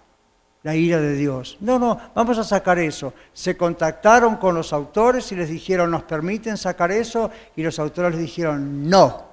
[0.64, 1.56] la ira de Dios.
[1.60, 3.14] No, no, vamos a sacar eso.
[3.32, 7.30] Se contactaron con los autores y les dijeron, ¿nos permiten sacar eso?
[7.54, 9.24] Y los autores les dijeron, no.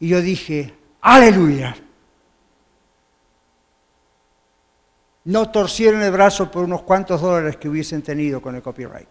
[0.00, 1.76] Y yo dije, aleluya.
[5.26, 9.08] no torcieron el brazo por unos cuantos dólares que hubiesen tenido con el copyright.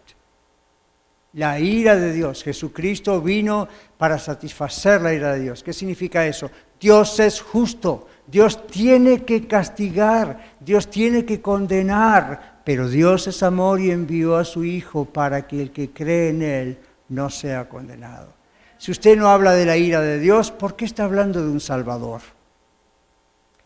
[1.34, 2.42] La ira de Dios.
[2.42, 3.68] Jesucristo vino
[3.98, 5.62] para satisfacer la ira de Dios.
[5.62, 6.50] ¿Qué significa eso?
[6.80, 8.08] Dios es justo.
[8.26, 10.54] Dios tiene que castigar.
[10.60, 12.60] Dios tiene que condenar.
[12.64, 16.42] Pero Dios es amor y envió a su Hijo para que el que cree en
[16.42, 18.34] Él no sea condenado.
[18.78, 21.60] Si usted no habla de la ira de Dios, ¿por qué está hablando de un
[21.60, 22.20] Salvador?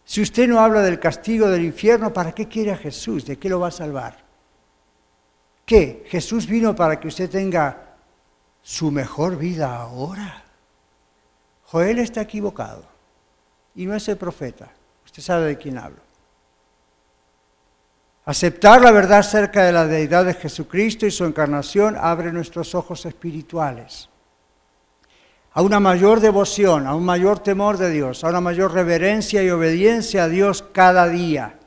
[0.04, 3.24] Si usted no habla del castigo del infierno, ¿para qué quiere a Jesús?
[3.24, 4.18] ¿De qué lo va a salvar?
[5.64, 6.04] ¿Qué?
[6.08, 7.94] Jesús vino para que usted tenga
[8.61, 10.44] su mejor vida ahora.
[11.64, 12.99] Joel está equivocado
[13.74, 14.70] y no es el profeta.
[15.04, 16.00] Usted sabe de quién hablo.
[18.24, 23.06] Aceptar la verdad acerca de la deidad de Jesucristo y su encarnación abre nuestros ojos
[23.06, 24.10] espirituales
[25.52, 29.50] a una mayor devoción, a un mayor temor de Dios, a una mayor reverencia y
[29.50, 31.58] obediencia a Dios cada día.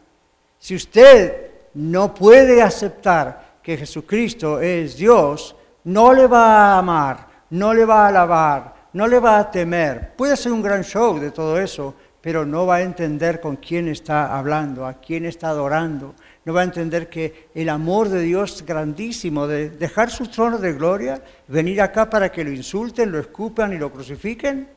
[0.57, 7.73] Si usted no puede aceptar que Jesucristo es Dios, no le va a amar, no
[7.73, 10.13] le va a alabar, no le va a temer.
[10.15, 13.87] Puede ser un gran show de todo eso, pero no va a entender con quién
[13.87, 16.15] está hablando, a quién está adorando.
[16.45, 20.73] No va a entender que el amor de Dios grandísimo, de dejar su trono de
[20.73, 24.69] gloria, venir acá para que lo insulten, lo escupan y lo crucifiquen.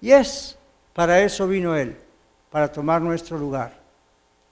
[0.00, 0.58] Y es,
[0.92, 1.96] para eso vino Él,
[2.50, 3.80] para tomar nuestro lugar.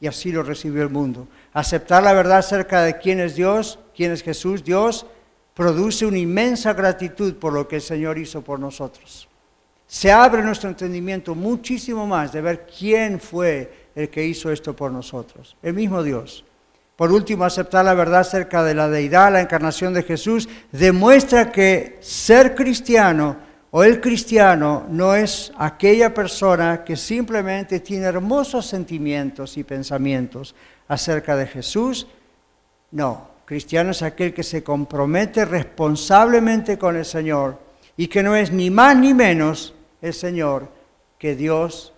[0.01, 1.29] Y así lo recibió el mundo.
[1.53, 5.07] Aceptar la verdad acerca de quién es Dios, quién es Jesús, Dios,
[5.55, 9.29] produce una inmensa gratitud por lo que el Señor hizo por nosotros.
[9.87, 14.91] Se abre nuestro entendimiento muchísimo más de ver quién fue el que hizo esto por
[14.91, 16.45] nosotros, el mismo Dios.
[16.97, 21.99] Por último, aceptar la verdad acerca de la deidad, la encarnación de Jesús, demuestra que
[22.01, 23.37] ser cristiano
[23.77, 30.55] o el cristiano no es aquella persona que simplemente tiene hermosos sentimientos y pensamientos
[30.87, 32.07] acerca de Jesús.
[32.93, 37.59] No, Cristiano es aquel que se compromete responsablemente con el Señor
[37.97, 40.69] y que no es ni más ni menos el Señor
[41.19, 41.93] que Dios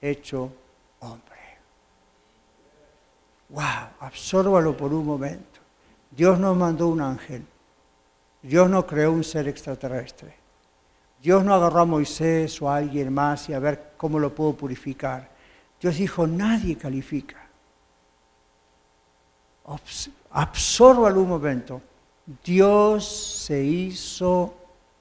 [0.00, 0.50] hecho
[1.00, 1.36] hombre.
[3.50, 3.62] ¡Wow!
[4.00, 5.60] Absórbalo por un momento.
[6.10, 7.44] Dios nos mandó un ángel.
[8.42, 10.34] Dios no creó un ser extraterrestre.
[11.20, 14.54] Dios no agarró a Moisés o a alguien más y a ver cómo lo puedo
[14.54, 15.28] purificar.
[15.80, 17.36] Dios dijo, nadie califica.
[20.36, 21.80] Absórbalo un momento.
[22.44, 24.54] Dios se hizo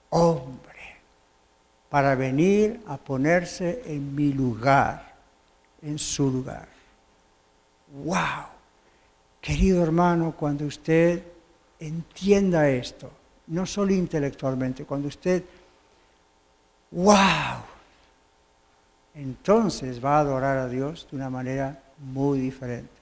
[0.09, 0.95] hombre
[1.89, 5.13] para venir a ponerse en mi lugar,
[5.81, 6.69] en su lugar.
[8.05, 8.45] ¡Wow!
[9.41, 11.21] Querido hermano, cuando usted
[11.81, 13.11] entienda esto,
[13.47, 15.43] no solo intelectualmente, cuando usted,
[16.91, 17.59] ¡wow!
[19.13, 22.94] Entonces va a adorar a Dios de una manera muy diferente.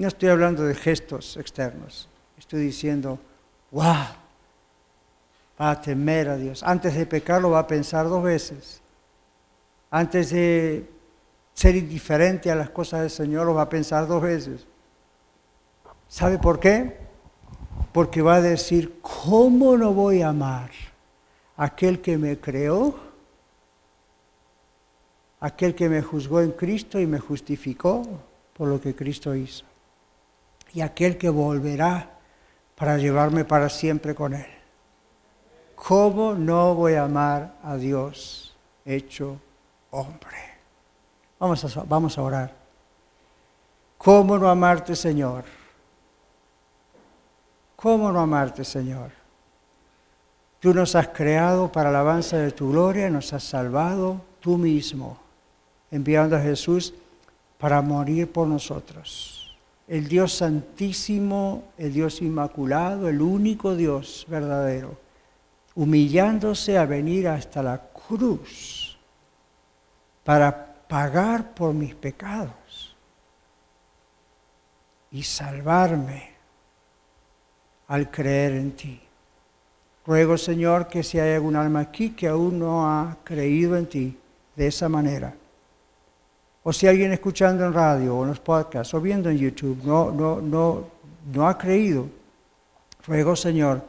[0.00, 3.18] No estoy hablando de gestos externos, estoy diciendo,
[3.70, 4.06] wow,
[5.60, 6.62] va a temer a Dios.
[6.62, 8.80] Antes de pecar lo va a pensar dos veces.
[9.90, 10.88] Antes de
[11.52, 14.66] ser indiferente a las cosas del Señor lo va a pensar dos veces.
[16.08, 16.96] ¿Sabe por qué?
[17.92, 20.70] Porque va a decir, ¿cómo no voy a amar
[21.58, 22.98] a aquel que me creó?
[25.40, 28.02] Aquel que me juzgó en Cristo y me justificó
[28.54, 29.68] por lo que Cristo hizo
[30.72, 32.10] y aquel que volverá
[32.76, 34.46] para llevarme para siempre con Él.
[35.74, 38.54] ¿Cómo no voy a amar a Dios
[38.84, 39.40] hecho
[39.90, 40.36] hombre?
[41.38, 42.54] Vamos a, vamos a orar.
[43.98, 45.44] ¿Cómo no amarte, Señor?
[47.76, 49.10] ¿Cómo no amarte, Señor?
[50.58, 55.18] Tú nos has creado para alabanza de tu gloria, nos has salvado tú mismo,
[55.90, 56.92] enviando a Jesús
[57.58, 59.49] para morir por nosotros
[59.90, 64.96] el Dios santísimo, el Dios inmaculado, el único Dios verdadero,
[65.74, 68.96] humillándose a venir hasta la cruz
[70.22, 72.94] para pagar por mis pecados
[75.10, 76.34] y salvarme
[77.88, 79.00] al creer en ti.
[80.06, 84.16] Ruego, Señor, que si hay algún alma aquí que aún no ha creído en ti
[84.54, 85.34] de esa manera,
[86.62, 90.10] o si alguien escuchando en radio o en los podcasts o viendo en YouTube no,
[90.10, 90.84] no, no,
[91.32, 92.06] no ha creído,
[93.06, 93.82] ruego Señor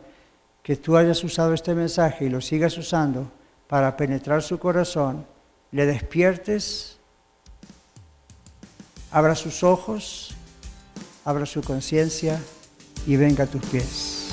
[0.63, 3.31] que tú hayas usado este mensaje y lo sigas usando
[3.67, 5.25] para penetrar su corazón,
[5.71, 6.97] le despiertes,
[9.11, 10.35] abra sus ojos,
[11.25, 12.39] abra su conciencia
[13.07, 14.27] y venga a tus pies.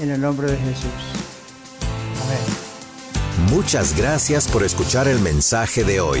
[0.00, 0.90] En el nombre de Jesús.
[2.24, 3.54] Amén.
[3.54, 6.20] Muchas gracias por escuchar el mensaje de hoy.